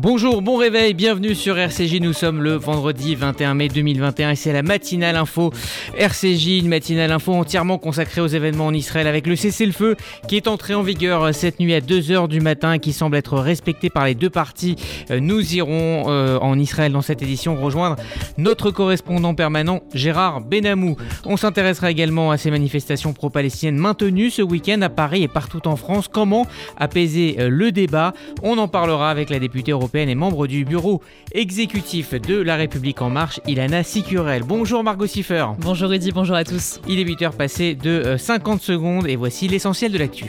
Bonjour, 0.00 0.42
bon 0.42 0.58
réveil, 0.58 0.94
bienvenue 0.94 1.34
sur 1.34 1.58
RCJ. 1.58 1.98
Nous 2.00 2.12
sommes 2.12 2.40
le 2.40 2.52
vendredi 2.52 3.16
21 3.16 3.54
mai 3.54 3.66
2021 3.66 4.30
et 4.30 4.36
c'est 4.36 4.52
la 4.52 4.62
matinale 4.62 5.16
info 5.16 5.50
RCJ, 5.98 6.60
une 6.60 6.68
matinale 6.68 7.10
info 7.10 7.32
entièrement 7.32 7.78
consacrée 7.78 8.20
aux 8.20 8.28
événements 8.28 8.66
en 8.66 8.74
Israël 8.74 9.08
avec 9.08 9.26
le 9.26 9.34
cessez-le-feu 9.34 9.96
qui 10.28 10.36
est 10.36 10.46
entré 10.46 10.74
en 10.74 10.82
vigueur 10.82 11.34
cette 11.34 11.58
nuit 11.58 11.74
à 11.74 11.80
2h 11.80 12.28
du 12.28 12.40
matin 12.40 12.74
et 12.74 12.78
qui 12.78 12.92
semble 12.92 13.16
être 13.16 13.38
respecté 13.40 13.90
par 13.90 14.04
les 14.04 14.14
deux 14.14 14.30
parties. 14.30 14.76
Nous 15.10 15.56
irons 15.56 16.04
euh, 16.06 16.38
en 16.38 16.56
Israël 16.60 16.92
dans 16.92 17.02
cette 17.02 17.20
édition 17.20 17.60
rejoindre 17.60 17.96
notre 18.36 18.70
correspondant 18.70 19.34
permanent 19.34 19.80
Gérard 19.94 20.42
Benamou. 20.42 20.96
On 21.24 21.36
s'intéressera 21.36 21.90
également 21.90 22.30
à 22.30 22.36
ces 22.36 22.52
manifestations 22.52 23.12
pro-palestiniennes 23.14 23.78
maintenues 23.78 24.30
ce 24.30 24.42
week-end 24.42 24.80
à 24.80 24.90
Paris 24.90 25.24
et 25.24 25.28
partout 25.28 25.66
en 25.66 25.74
France. 25.74 26.06
Comment 26.06 26.46
apaiser 26.76 27.34
euh, 27.40 27.48
le 27.48 27.72
débat? 27.72 28.12
On 28.44 28.58
en 28.58 28.68
parlera 28.68 29.10
avec 29.10 29.28
la 29.28 29.40
députée 29.40 29.72
européenne 29.72 29.87
et 29.94 30.14
membre 30.14 30.46
du 30.46 30.64
bureau 30.64 31.02
exécutif 31.32 32.12
de 32.14 32.40
La 32.40 32.56
République 32.56 33.00
En 33.00 33.10
Marche, 33.10 33.40
Ilana 33.46 33.82
Sicurel. 33.82 34.42
Bonjour 34.42 34.84
Margot 34.84 35.06
Siffer. 35.06 35.46
Bonjour 35.58 35.88
Rudy, 35.90 36.12
bonjour 36.12 36.36
à 36.36 36.44
tous. 36.44 36.80
Il 36.88 36.98
est 36.98 37.04
8h 37.04 37.32
passé 37.32 37.74
de 37.74 38.16
50 38.18 38.56
euh, 38.56 38.62
secondes 38.62 39.06
et 39.06 39.16
voici 39.16 39.48
l'essentiel 39.48 39.92
de 39.92 39.98
l'actu. 39.98 40.26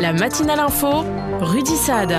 La 0.00 0.12
matinale 0.12 0.60
info, 0.60 1.04
Rudy 1.40 1.76
Saad. 1.76 2.14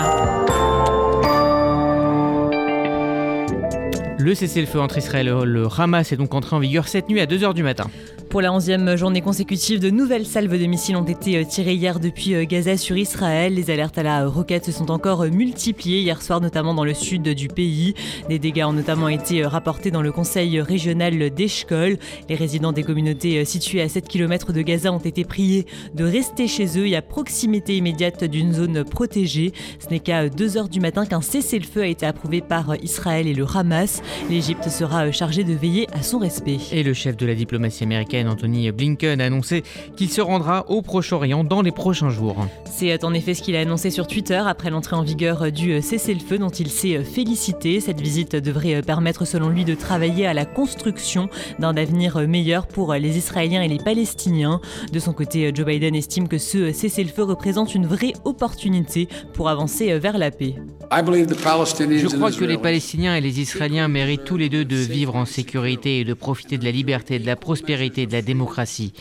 Le 4.21 4.35
cessez-le-feu 4.35 4.81
entre 4.81 4.97
Israël 4.97 5.27
et 5.29 5.45
le 5.45 5.67
Hamas 5.77 6.11
est 6.11 6.17
donc 6.17 6.33
entré 6.33 6.53
en 6.53 6.59
vigueur 6.59 6.89
cette 6.89 7.07
nuit 7.07 7.21
à 7.21 7.25
2h 7.25 7.53
du 7.53 7.63
matin. 7.63 7.89
Pour 8.29 8.41
la 8.41 8.49
11e 8.49 8.95
journée 8.95 9.21
consécutive, 9.21 9.79
de 9.79 9.89
nouvelles 9.89 10.25
salves 10.25 10.55
de 10.55 10.65
missiles 10.67 10.97
ont 10.97 11.03
été 11.03 11.37
euh, 11.37 11.43
tirées 11.43 11.73
hier 11.73 11.99
depuis 11.99 12.35
euh, 12.35 12.45
Gaza 12.45 12.77
sur 12.77 12.95
Israël. 12.95 13.55
Les 13.55 13.71
alertes 13.71 13.97
à 13.97 14.03
la 14.03 14.27
roquette 14.27 14.65
se 14.65 14.71
sont 14.71 14.91
encore 14.91 15.23
euh, 15.23 15.29
multipliées 15.31 16.01
hier 16.01 16.21
soir, 16.21 16.39
notamment 16.39 16.75
dans 16.75 16.83
le 16.83 16.93
sud 16.93 17.23
du 17.23 17.47
pays. 17.47 17.95
Des 18.27 18.37
dégâts 18.37 18.65
ont 18.67 18.73
notamment 18.73 19.07
été 19.07 19.43
rapportés 19.43 19.89
dans 19.89 20.03
le 20.03 20.11
conseil 20.11 20.61
régional 20.61 21.31
d'Eshkol. 21.31 21.97
Les 22.29 22.35
résidents 22.35 22.71
des 22.71 22.83
communautés 22.83 23.43
situées 23.45 23.81
à 23.81 23.89
7 23.89 24.07
km 24.07 24.53
de 24.53 24.61
Gaza 24.61 24.91
ont 24.91 24.99
été 24.99 25.23
priés 25.23 25.65
de 25.95 26.03
rester 26.03 26.47
chez 26.47 26.77
eux 26.77 26.87
et 26.87 26.95
à 26.95 27.01
proximité 27.01 27.77
immédiate 27.77 28.25
d'une 28.25 28.53
zone 28.53 28.83
protégée. 28.83 29.53
Ce 29.79 29.89
n'est 29.89 30.01
qu'à 30.01 30.29
2 30.29 30.47
h 30.47 30.69
du 30.69 30.81
matin 30.81 31.07
qu'un 31.07 31.21
cessez-le-feu 31.21 31.81
a 31.81 31.87
été 31.87 32.05
approuvé 32.05 32.41
par 32.41 32.75
Israël 32.83 33.25
et 33.25 33.33
le 33.33 33.45
Hamas. 33.51 34.03
L'Égypte 34.29 34.69
sera 34.69 35.11
chargée 35.11 35.43
de 35.43 35.53
veiller 35.53 35.87
à 35.93 36.03
son 36.03 36.19
respect. 36.19 36.57
Et 36.71 36.83
le 36.83 36.93
chef 36.93 37.17
de 37.17 37.25
la 37.25 37.35
diplomatie 37.35 37.83
américaine 37.83 38.27
Anthony 38.27 38.71
Blinken, 38.71 39.21
a 39.21 39.25
annoncé 39.25 39.63
qu'il 39.95 40.09
se 40.09 40.21
rendra 40.21 40.69
au 40.69 40.81
Proche-Orient 40.81 41.43
dans 41.43 41.61
les 41.61 41.71
prochains 41.71 42.09
jours. 42.09 42.45
C'est 42.65 43.03
en 43.03 43.13
effet 43.13 43.33
ce 43.33 43.41
qu'il 43.41 43.55
a 43.55 43.61
annoncé 43.61 43.89
sur 43.91 44.07
Twitter 44.07 44.41
après 44.45 44.69
l'entrée 44.69 44.95
en 44.95 45.01
vigueur 45.01 45.51
du 45.51 45.81
cessez-le-feu 45.81 46.37
dont 46.37 46.49
il 46.49 46.69
s'est 46.69 47.03
félicité. 47.03 47.79
Cette 47.79 48.01
visite 48.01 48.35
devrait 48.35 48.81
permettre 48.81 49.25
selon 49.25 49.49
lui 49.49 49.65
de 49.65 49.75
travailler 49.75 50.25
à 50.25 50.33
la 50.33 50.45
construction 50.45 51.29
d'un 51.59 51.75
avenir 51.77 52.17
meilleur 52.27 52.67
pour 52.67 52.93
les 52.93 53.17
Israéliens 53.17 53.61
et 53.61 53.67
les 53.67 53.79
Palestiniens. 53.79 54.61
De 54.91 54.99
son 54.99 55.13
côté, 55.13 55.51
Joe 55.53 55.65
Biden 55.65 55.95
estime 55.95 56.27
que 56.27 56.37
ce 56.37 56.71
cessez-le-feu 56.71 57.23
représente 57.23 57.75
une 57.75 57.85
vraie 57.85 58.13
opportunité 58.25 59.07
pour 59.33 59.49
avancer 59.49 59.97
vers 59.99 60.17
la 60.17 60.31
paix. 60.31 60.55
Je 60.91 62.15
crois 62.15 62.31
que 62.31 62.45
les 62.45 62.57
Palestiniens 62.57 63.15
et 63.15 63.21
les 63.21 63.39
Israéliens 63.39 63.87
méritent 63.99 64.23
tous 64.23 64.37
les 64.37 64.47
deux 64.47 64.63
de 64.63 64.77
vivre 64.77 65.17
en 65.17 65.25
sécurité 65.25 65.99
et 65.99 66.05
de 66.05 66.13
profiter 66.13 66.57
de 66.57 66.63
la 66.63 66.71
liberté, 66.71 67.19
de 67.19 67.25
la 67.25 67.35
prospérité, 67.35 68.05
de 68.05 68.13
la 68.13 68.21
démocratie. 68.21 68.93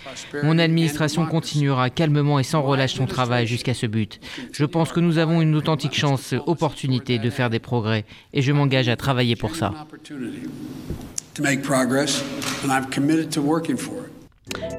Mon 0.42 0.58
administration 0.58 1.24
continuera 1.24 1.88
calmement 1.88 2.41
et 2.41 2.42
sans 2.42 2.62
relâche 2.62 2.94
son 2.94 3.06
travail 3.06 3.46
jusqu'à 3.46 3.74
ce 3.74 3.86
but. 3.86 4.19
Je 4.50 4.64
pense 4.64 4.91
que 4.91 4.98
nous 4.98 5.19
avons 5.19 5.41
une 5.41 5.54
authentique 5.54 5.94
chance, 5.94 6.34
opportunité 6.46 7.20
de 7.20 7.31
faire 7.31 7.48
des 7.48 7.60
progrès 7.60 8.04
et 8.32 8.42
je 8.42 8.50
m'engage 8.50 8.88
à 8.88 8.97
travailler 8.97 9.36
pour 9.36 9.54
ça. 9.54 9.86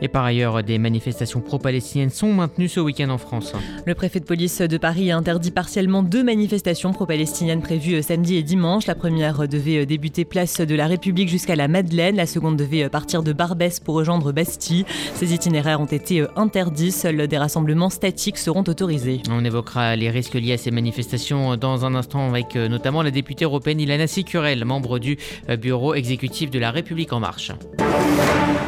Et 0.01 0.07
par 0.07 0.23
ailleurs, 0.23 0.63
des 0.63 0.77
manifestations 0.77 1.41
pro-palestiniennes 1.41 2.09
sont 2.09 2.33
maintenues 2.33 2.69
ce 2.69 2.79
week-end 2.79 3.09
en 3.09 3.17
France. 3.17 3.53
Le 3.85 3.95
préfet 3.95 4.19
de 4.19 4.25
police 4.25 4.61
de 4.61 4.77
Paris 4.77 5.11
a 5.11 5.17
interdit 5.17 5.51
partiellement 5.51 6.03
deux 6.03 6.23
manifestations 6.23 6.93
pro-palestiniennes 6.93 7.61
prévues 7.61 8.01
samedi 8.01 8.35
et 8.35 8.43
dimanche. 8.43 8.87
La 8.87 8.95
première 8.95 9.47
devait 9.47 9.85
débuter 9.85 10.25
place 10.25 10.61
de 10.61 10.75
la 10.75 10.87
République 10.87 11.29
jusqu'à 11.29 11.55
la 11.55 11.67
Madeleine. 11.67 12.15
La 12.15 12.25
seconde 12.25 12.57
devait 12.57 12.89
partir 12.89 13.23
de 13.23 13.33
Barbès 13.33 13.79
pour 13.79 13.95
rejoindre 13.95 14.31
Bastille. 14.31 14.85
Ces 15.15 15.33
itinéraires 15.33 15.81
ont 15.81 15.85
été 15.85 16.25
interdits. 16.35 16.91
Seuls 16.91 17.27
des 17.27 17.37
rassemblements 17.37 17.89
statiques 17.89 18.37
seront 18.37 18.63
autorisés. 18.67 19.21
On 19.29 19.43
évoquera 19.43 19.95
les 19.95 20.09
risques 20.09 20.35
liés 20.35 20.53
à 20.53 20.57
ces 20.57 20.71
manifestations 20.71 21.57
dans 21.57 21.85
un 21.85 21.95
instant 21.95 22.29
avec 22.29 22.55
euh, 22.55 22.67
notamment 22.67 23.01
la 23.01 23.11
députée 23.11 23.45
européenne 23.45 23.79
Ilana 23.79 24.07
Sicurel, 24.07 24.65
membre 24.65 24.99
du 24.99 25.17
euh, 25.49 25.57
bureau 25.57 25.93
exécutif 25.93 26.49
de 26.49 26.59
la 26.59 26.71
République 26.71 27.13
en 27.13 27.19
marche. 27.19 27.51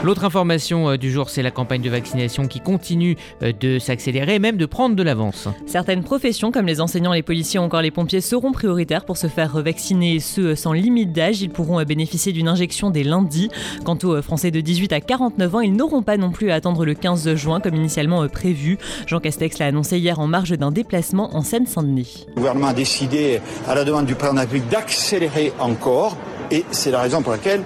L'autre 0.04 0.26
information 0.26 0.90
euh, 0.90 0.98
du 0.98 1.12
jour, 1.12 1.30
c'est 1.30 1.44
la 1.44 1.52
campagne 1.52 1.84
de 1.84 1.90
vaccination 1.90 2.48
qui 2.48 2.60
continue 2.60 3.18
euh, 3.44 3.52
de 3.60 3.78
s'accélérer 3.78 4.36
et 4.36 4.40
même 4.40 4.58
de 4.58 4.66
prendre 4.66 4.96
de 4.96 5.04
l'avance. 5.04 5.48
Certaines 5.68 6.04
professions, 6.04 6.52
comme 6.52 6.66
les 6.66 6.82
enseignants, 6.82 7.14
les 7.14 7.22
policiers 7.22 7.60
ou 7.60 7.64
encore 7.64 7.84
les 7.84 7.92
pompiers, 7.92 8.20
seront 8.20 8.52
prioritaires 8.52 9.06
pour 9.06 9.18
se 9.18 9.28
faire 9.28 9.62
vacciner. 9.62 10.20
Ceux 10.20 10.56
sans 10.56 10.74
limite 10.74 11.14
d'âge, 11.14 11.44
ils 11.44 11.52
pourront 11.52 11.84
bénéficier 11.84 12.34
d'une 12.34 12.48
injection 12.48 12.90
dès 12.90 13.04
lundi. 13.04 13.50
Quant 13.86 13.98
aux 14.02 14.24
Français 14.24 14.50
de 14.50 14.60
18 14.60 14.92
à 14.92 15.02
49 15.02 15.56
ans, 15.56 15.62
ils 15.62 15.74
n'auront 15.74 16.02
pas 16.02 16.18
non 16.18 16.32
plus 16.32 16.50
à 16.50 16.56
attendre 16.56 16.84
le 16.84 16.96
15 16.96 17.36
juin 17.36 17.60
comme 17.60 17.76
initialement 17.76 18.28
prévu. 18.28 18.80
Jean 19.06 19.20
Castex 19.20 19.60
l'a 19.60 19.68
annoncé 19.68 20.00
hier 20.00 20.20
en 20.20 20.26
marge 20.26 20.58
d'un 20.58 20.72
déplacement 20.72 21.36
en 21.36 21.44
Seine-Saint-Denis. 21.44 22.26
Le 22.30 22.36
gouvernement 22.38 22.68
a 22.68 22.74
décidé, 22.74 23.40
à 23.68 23.76
la 23.76 23.84
demande 23.84 24.08
du 24.08 24.16
président 24.16 24.34
de 24.34 24.38
la 24.38 24.42
République, 24.46 24.70
d'accélérer 24.70 25.54
encore 25.60 26.18
et 26.52 26.66
c'est 26.72 26.92
la 26.92 27.02
raison 27.02 27.22
pour 27.22 27.32
laquelle, 27.32 27.64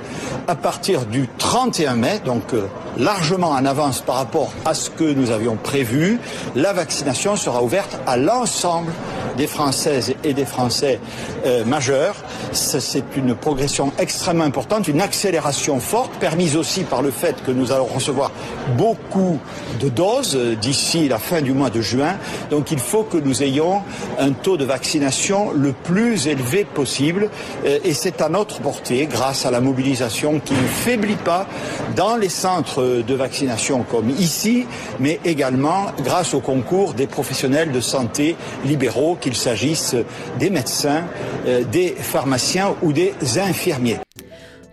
à 0.47 0.55
partir 0.55 1.05
du 1.05 1.27
31 1.37 1.95
mai, 1.95 2.21
donc 2.23 2.53
euh, 2.53 2.67
largement 2.97 3.49
en 3.49 3.65
avance 3.65 4.01
par 4.01 4.15
rapport 4.15 4.51
à 4.63 4.73
ce 4.73 4.89
que 4.89 5.03
nous 5.03 5.31
avions 5.31 5.55
prévu, 5.55 6.19
la 6.55 6.71
vaccination 6.71 7.35
sera 7.35 7.63
ouverte 7.63 7.99
à 8.05 8.15
l'ensemble 8.17 8.91
des 9.37 9.47
Françaises 9.47 10.13
et 10.23 10.33
des 10.33 10.45
Français 10.45 10.99
euh, 11.45 11.65
majeurs. 11.65 12.15
C'est 12.51 13.03
une 13.15 13.35
progression 13.35 13.91
extrêmement 13.97 14.43
importante, 14.43 14.87
une 14.87 15.01
accélération 15.01 15.79
forte, 15.79 16.11
permise 16.19 16.55
aussi 16.55 16.83
par 16.83 17.01
le 17.01 17.11
fait 17.11 17.43
que 17.43 17.51
nous 17.51 17.71
allons 17.71 17.85
recevoir 17.85 18.31
beaucoup 18.77 19.39
de 19.79 19.89
doses 19.89 20.35
euh, 20.35 20.55
d'ici 20.55 21.07
la 21.07 21.19
fin 21.19 21.41
du 21.41 21.53
mois 21.53 21.69
de 21.69 21.81
juin. 21.81 22.17
Donc 22.49 22.71
il 22.71 22.79
faut 22.79 23.03
que 23.03 23.17
nous 23.17 23.43
ayons 23.43 23.81
un 24.19 24.31
taux 24.31 24.57
de 24.57 24.65
vaccination 24.65 25.51
le 25.51 25.71
plus 25.71 26.27
élevé 26.27 26.65
possible 26.65 27.29
et 27.63 27.93
c'est 27.93 28.21
à 28.21 28.29
notre 28.29 28.61
grâce 29.09 29.45
à 29.45 29.51
la 29.51 29.61
mobilisation 29.61 30.39
qui 30.39 30.53
ne 30.53 30.67
faiblit 30.67 31.15
pas 31.15 31.47
dans 31.95 32.15
les 32.15 32.29
centres 32.29 33.03
de 33.05 33.13
vaccination 33.13 33.83
comme 33.83 34.09
ici, 34.09 34.65
mais 34.99 35.19
également 35.23 35.87
grâce 36.03 36.33
au 36.33 36.39
concours 36.39 36.93
des 36.93 37.07
professionnels 37.07 37.71
de 37.71 37.79
santé 37.79 38.35
libéraux, 38.65 39.17
qu'il 39.25 39.35
s'agisse 39.35 39.95
des 40.37 40.51
médecins, 40.51 41.03
euh, 41.47 41.63
des 41.63 41.95
pharmaciens 41.97 42.75
ou 42.83 42.93
des 42.93 43.11
infirmiers. 43.39 44.04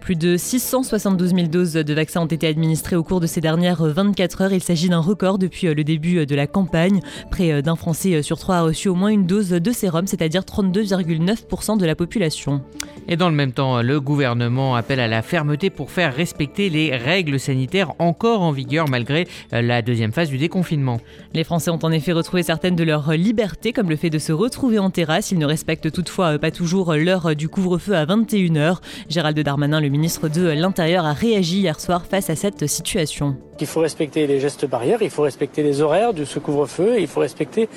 Plus 0.02 0.16
de 0.16 0.36
672 0.36 1.32
000 1.32 1.46
doses 1.46 1.74
de 1.74 1.94
vaccins 1.94 2.22
ont 2.22 2.26
été 2.26 2.48
administrées 2.48 2.96
au 2.96 3.04
cours 3.04 3.20
de 3.20 3.28
ces 3.28 3.40
dernières 3.40 3.84
24 3.84 4.40
heures. 4.40 4.52
Il 4.52 4.60
s'agit 4.60 4.88
d'un 4.88 4.98
record 4.98 5.38
depuis 5.38 5.72
le 5.72 5.84
début 5.84 6.26
de 6.26 6.34
la 6.34 6.48
campagne. 6.48 7.00
Près 7.30 7.62
d'un 7.62 7.76
Français 7.76 8.20
sur 8.22 8.36
trois 8.36 8.56
a 8.56 8.62
reçu 8.62 8.88
au 8.88 8.96
moins 8.96 9.10
une 9.10 9.26
dose 9.26 9.50
de 9.50 9.70
sérum, 9.70 10.08
c'est-à-dire 10.08 10.42
32,9% 10.42 11.78
de 11.78 11.86
la 11.86 11.94
population. 11.94 12.62
Et 13.06 13.16
dans 13.16 13.28
le 13.28 13.36
même 13.36 13.52
temps, 13.52 13.80
le 13.80 14.00
gouvernement 14.00 14.74
appelle 14.74 14.98
à 14.98 15.06
la 15.06 15.22
fermeté 15.22 15.70
pour 15.70 15.92
faire 15.92 16.14
respecter 16.14 16.68
les 16.68 16.96
règles 16.96 17.38
sanitaires 17.38 17.92
encore 18.00 18.42
en 18.42 18.50
vigueur 18.50 18.88
malgré 18.88 19.28
la 19.52 19.82
deuxième 19.82 20.12
phase 20.12 20.30
du 20.30 20.38
déconfinement. 20.38 21.00
Les 21.32 21.44
Français 21.44 21.70
ont 21.70 21.78
en 21.82 21.92
effet 21.92 22.12
retrouvé 22.12 22.42
certaines 22.42 22.76
de 22.76 22.84
leurs 22.84 23.12
libertés, 23.12 23.72
comme 23.72 23.88
le 23.88 23.96
fait 23.96 24.10
de 24.10 24.18
se 24.18 24.32
retrouver 24.32 24.80
en 24.80 24.90
terrasse. 24.90 25.30
Ils 25.30 25.38
ne 25.38 25.46
respectent 25.46 25.92
toutefois 25.92 26.38
pas 26.40 26.50
toujours 26.50 26.92
l'heure 26.94 27.36
du 27.36 27.48
couvre-feu 27.48 27.94
à 27.94 28.04
21h. 28.04 28.78
Gérald 29.08 29.38
Darmanin, 29.38 29.80
le 29.80 29.91
ministre 29.92 30.28
de 30.28 30.48
l'Intérieur 30.48 31.04
a 31.04 31.12
réagi 31.12 31.58
hier 31.58 31.78
soir 31.78 32.06
face 32.06 32.30
à 32.30 32.34
cette 32.34 32.66
situation. 32.66 33.36
Il 33.60 33.66
faut 33.68 33.80
respecter 33.80 34.26
les 34.26 34.40
gestes 34.40 34.66
barrières, 34.66 35.02
il 35.02 35.10
faut 35.10 35.22
respecter 35.22 35.62
les 35.62 35.82
horaires 35.82 36.14
de 36.14 36.24
ce 36.24 36.40
couvre-feu 36.40 36.96
et 36.96 37.02
il 37.02 37.06
faut 37.06 37.20
respecter 37.20 37.68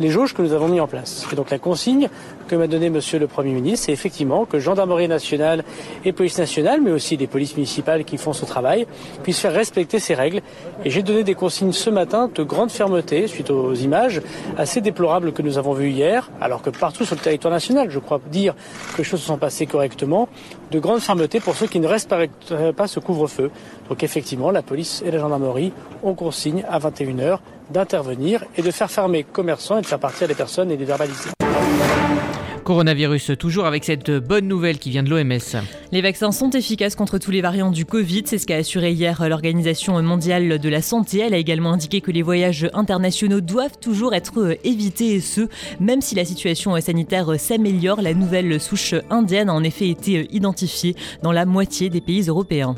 les 0.00 0.08
jauges 0.08 0.32
que 0.32 0.40
nous 0.40 0.54
avons 0.54 0.68
mis 0.68 0.80
en 0.80 0.86
place. 0.86 1.26
Et 1.30 1.36
donc 1.36 1.50
la 1.50 1.58
consigne 1.58 2.08
que 2.48 2.56
m'a 2.56 2.66
donnée 2.66 2.88
Monsieur 2.88 3.18
le 3.18 3.26
Premier 3.26 3.52
ministre, 3.52 3.86
c'est 3.86 3.92
effectivement 3.92 4.46
que 4.46 4.58
gendarmerie 4.58 5.08
nationale 5.08 5.64
et 6.04 6.12
police 6.12 6.38
nationale, 6.38 6.80
mais 6.80 6.92
aussi 6.92 7.18
des 7.18 7.26
polices 7.26 7.56
municipales 7.56 8.04
qui 8.04 8.16
font 8.16 8.32
ce 8.32 8.46
travail, 8.46 8.86
puissent 9.22 9.40
faire 9.40 9.52
respecter 9.52 9.98
ces 9.98 10.14
règles. 10.14 10.40
Et 10.84 10.90
j'ai 10.90 11.02
donné 11.02 11.24
des 11.24 11.34
consignes 11.34 11.72
ce 11.72 11.90
matin 11.90 12.30
de 12.34 12.42
grande 12.42 12.70
fermeté 12.70 13.26
suite 13.26 13.50
aux 13.50 13.74
images 13.74 14.22
assez 14.56 14.80
déplorables 14.80 15.32
que 15.32 15.42
nous 15.42 15.58
avons 15.58 15.74
vues 15.74 15.90
hier, 15.90 16.30
alors 16.40 16.62
que 16.62 16.70
partout 16.70 17.04
sur 17.04 17.16
le 17.16 17.20
territoire 17.20 17.52
national, 17.52 17.90
je 17.90 17.98
crois 17.98 18.20
dire 18.30 18.54
que 18.92 18.98
les 18.98 19.04
choses 19.04 19.20
se 19.20 19.26
sont 19.26 19.36
passées 19.36 19.66
correctement, 19.66 20.28
de 20.70 20.78
grande 20.78 21.00
fermeté 21.00 21.40
pour 21.40 21.54
ceux 21.54 21.66
qui 21.66 21.80
ne 21.80 21.86
respecteraient 21.86 22.72
pas 22.72 22.86
ce 22.86 23.00
couvre-feu. 23.00 23.50
Donc 23.88 24.02
effectivement, 24.02 24.50
la 24.50 24.62
police 24.62 25.02
et 25.04 25.10
la 25.10 25.18
gendarmerie 25.18 25.72
ont 26.02 26.14
consigne 26.14 26.64
à 26.68 26.78
21h 26.78 27.38
d'intervenir 27.70 28.44
et 28.56 28.62
de 28.62 28.70
faire 28.70 28.90
fermer 28.90 29.24
commerçants 29.24 29.78
et 29.78 29.82
de 29.82 29.86
faire 29.86 29.98
partir 29.98 30.28
les 30.28 30.34
personnes 30.34 30.70
et 30.70 30.76
les 30.76 30.84
verbaliser. 30.84 31.30
Coronavirus, 32.64 33.32
toujours 33.38 33.66
avec 33.66 33.84
cette 33.84 34.10
bonne 34.10 34.48
nouvelle 34.48 34.78
qui 34.78 34.90
vient 34.90 35.02
de 35.02 35.10
l'OMS. 35.10 35.62
Les 35.92 36.00
vaccins 36.00 36.32
sont 36.32 36.50
efficaces 36.50 36.96
contre 36.96 37.18
tous 37.18 37.30
les 37.30 37.42
variants 37.42 37.70
du 37.70 37.84
Covid, 37.84 38.22
c'est 38.24 38.38
ce 38.38 38.46
qu'a 38.46 38.56
assuré 38.56 38.92
hier 38.92 39.28
l'Organisation 39.28 40.02
mondiale 40.02 40.58
de 40.58 40.68
la 40.68 40.82
santé. 40.82 41.18
Elle 41.18 41.34
a 41.34 41.38
également 41.38 41.72
indiqué 41.72 42.00
que 42.00 42.10
les 42.10 42.22
voyages 42.22 42.68
internationaux 42.72 43.40
doivent 43.40 43.78
toujours 43.78 44.14
être 44.14 44.56
évités 44.64 45.14
et 45.14 45.20
ce, 45.20 45.48
même 45.78 46.00
si 46.00 46.14
la 46.14 46.24
situation 46.24 46.80
sanitaire 46.80 47.38
s'améliore. 47.38 48.02
La 48.02 48.14
nouvelle 48.14 48.58
souche 48.60 48.94
indienne 49.10 49.50
a 49.50 49.54
en 49.54 49.62
effet 49.62 49.88
été 49.90 50.26
identifiée 50.34 50.96
dans 51.22 51.32
la 51.32 51.44
moitié 51.44 51.90
des 51.90 52.00
pays 52.00 52.22
européens. 52.28 52.74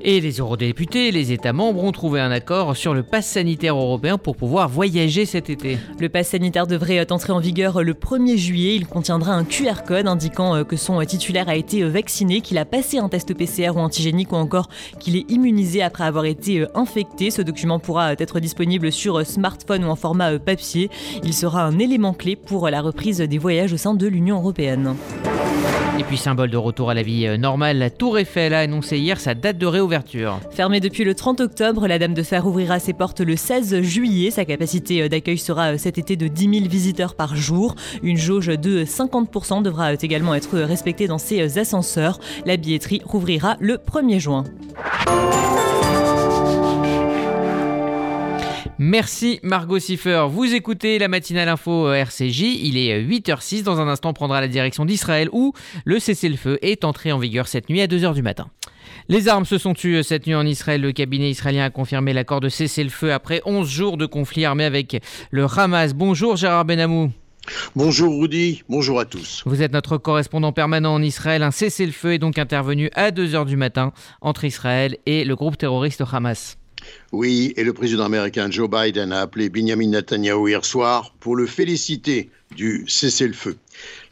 Et 0.00 0.20
les 0.20 0.38
eurodéputés, 0.38 1.10
les 1.10 1.32
États 1.32 1.52
membres 1.52 1.82
ont 1.84 1.92
trouvé 1.92 2.20
un 2.20 2.30
accord 2.30 2.76
sur 2.76 2.94
le 2.94 3.02
pass 3.02 3.26
sanitaire 3.26 3.76
européen 3.76 4.18
pour 4.18 4.36
pouvoir 4.36 4.68
voyager 4.68 5.26
cet 5.26 5.50
été. 5.50 5.78
Le 5.98 6.08
pass 6.08 6.28
sanitaire 6.28 6.66
devrait 6.66 7.10
entrer 7.10 7.32
en 7.32 7.38
vigueur 7.38 7.82
le 7.82 7.94
1er 7.94 8.36
juillet. 8.36 8.76
Il 8.76 8.86
contiendra 8.86 9.32
un 9.34 9.44
QR 9.44 9.82
code 9.86 10.06
indiquant 10.06 10.56
euh, 10.56 10.64
que 10.64 10.76
son 10.76 11.00
titulaire 11.04 11.48
a 11.48 11.56
été 11.56 11.82
vacciné, 11.84 12.40
qu'il 12.40 12.58
a 12.58 12.64
passé 12.64 12.98
un 12.98 13.08
test 13.08 13.34
PCR 13.34 13.70
ou 13.76 13.80
antigénique 13.80 14.32
ou 14.32 14.36
encore 14.36 14.68
qu'il 14.98 15.16
est 15.16 15.30
immunisé 15.30 15.82
après 15.82 16.04
avoir 16.04 16.24
été 16.24 16.60
euh, 16.60 16.66
infecté. 16.74 17.30
Ce 17.30 17.42
document 17.42 17.78
pourra 17.78 18.12
être 18.12 18.40
disponible 18.40 18.92
sur 18.92 19.24
smartphone 19.26 19.84
ou 19.84 19.88
en 19.88 19.96
format 19.96 20.32
euh, 20.32 20.38
papier. 20.38 20.90
Il 21.22 21.34
sera 21.34 21.64
un 21.64 21.78
élément 21.78 22.14
clé 22.14 22.36
pour 22.36 22.68
la 22.68 22.80
reprise 22.80 23.18
des 23.18 23.38
voyages 23.38 23.72
au 23.72 23.76
sein 23.76 23.94
de 23.94 24.06
l'Union 24.06 24.36
européenne. 24.36 24.96
Et 25.98 26.04
puis 26.04 26.16
symbole 26.16 26.48
de 26.48 26.56
retour 26.56 26.88
à 26.88 26.94
la 26.94 27.02
vie 27.02 27.26
euh, 27.26 27.36
normale, 27.36 27.76
la 27.76 27.90
Tour 27.90 28.18
Eiffel 28.18 28.54
a 28.54 28.60
annoncé 28.60 28.98
hier 28.98 29.20
sa 29.20 29.34
date 29.34 29.58
de 29.58 29.66
réouverture. 29.66 30.40
Fermée 30.50 30.80
depuis 30.80 31.04
le 31.04 31.14
30 31.14 31.40
octobre, 31.40 31.86
la 31.86 31.98
Dame 31.98 32.14
de 32.14 32.22
Fer 32.22 32.46
ouvrira 32.46 32.78
ses 32.78 32.94
portes 32.94 33.20
le 33.20 33.36
16 33.36 33.82
juillet. 33.82 34.30
Sa 34.30 34.46
capacité 34.46 35.02
euh, 35.02 35.08
d'accueil 35.08 35.36
sera 35.36 35.74
euh, 35.74 35.78
cet 35.78 35.98
été 35.98 36.16
de 36.16 36.28
10 36.28 36.60
000 36.60 36.68
visiteurs 36.70 37.14
par 37.14 37.36
jour. 37.36 37.74
Une 38.02 38.16
jauge 38.16 38.46
de 38.46 38.84
50% 38.84 39.62
devra 39.62 39.92
également 39.92 40.34
être 40.34 40.58
respectée 40.58 41.06
dans 41.06 41.18
ses 41.18 41.58
ascenseurs. 41.58 42.18
La 42.46 42.56
billetterie 42.56 43.02
rouvrira 43.04 43.56
le 43.60 43.76
1er 43.76 44.18
juin. 44.18 44.44
Merci 48.84 49.38
Margot 49.44 49.78
Siffer. 49.78 50.26
Vous 50.28 50.52
écoutez 50.54 50.98
la 50.98 51.06
matinale 51.06 51.48
info 51.48 51.86
euh, 51.86 51.94
RCJ. 51.94 52.40
Il 52.40 52.76
est 52.76 53.00
8h06. 53.00 53.60
Euh, 53.60 53.62
dans 53.62 53.80
un 53.80 53.86
instant, 53.86 54.08
on 54.10 54.12
prendra 54.12 54.40
la 54.40 54.48
direction 54.48 54.84
d'Israël 54.84 55.28
où 55.30 55.52
le 55.84 56.00
cessez-le-feu 56.00 56.58
est 56.62 56.84
entré 56.84 57.12
en 57.12 57.18
vigueur 57.20 57.46
cette 57.46 57.70
nuit 57.70 57.80
à 57.80 57.86
2h 57.86 58.12
du 58.12 58.22
matin. 58.22 58.48
Les 59.08 59.28
armes 59.28 59.44
se 59.44 59.56
sont 59.56 59.72
tues 59.72 59.98
euh, 59.98 60.02
cette 60.02 60.26
nuit 60.26 60.34
en 60.34 60.44
Israël. 60.44 60.80
Le 60.80 60.90
cabinet 60.90 61.30
israélien 61.30 61.62
a 61.62 61.70
confirmé 61.70 62.12
l'accord 62.12 62.40
de 62.40 62.48
cessez-le-feu 62.48 63.12
après 63.12 63.40
11 63.44 63.70
jours 63.70 63.96
de 63.98 64.06
conflit 64.06 64.44
armé 64.44 64.64
avec 64.64 65.00
le 65.30 65.46
Hamas. 65.46 65.94
Bonjour 65.94 66.34
Gérard 66.34 66.64
Benamou. 66.64 67.12
Bonjour 67.76 68.20
Rudy, 68.20 68.64
bonjour 68.68 68.98
à 68.98 69.04
tous. 69.04 69.44
Vous 69.46 69.62
êtes 69.62 69.72
notre 69.72 69.96
correspondant 69.96 70.50
permanent 70.50 70.92
en 70.92 71.02
Israël. 71.02 71.44
Un 71.44 71.52
cessez-le-feu 71.52 72.14
est 72.14 72.18
donc 72.18 72.36
intervenu 72.36 72.90
à 72.96 73.12
2h 73.12 73.46
du 73.46 73.56
matin 73.56 73.92
entre 74.20 74.44
Israël 74.44 74.96
et 75.06 75.24
le 75.24 75.36
groupe 75.36 75.56
terroriste 75.56 76.02
Hamas. 76.12 76.58
Oui, 77.12 77.52
et 77.56 77.64
le 77.64 77.72
président 77.72 78.04
américain 78.04 78.50
Joe 78.50 78.68
Biden 78.68 79.12
a 79.12 79.20
appelé 79.20 79.48
Benjamin 79.48 79.88
Netanyahu 79.88 80.48
hier 80.48 80.64
soir 80.64 81.14
pour 81.20 81.36
le 81.36 81.46
féliciter 81.46 82.30
du 82.56 82.84
cessez-le-feu. 82.86 83.56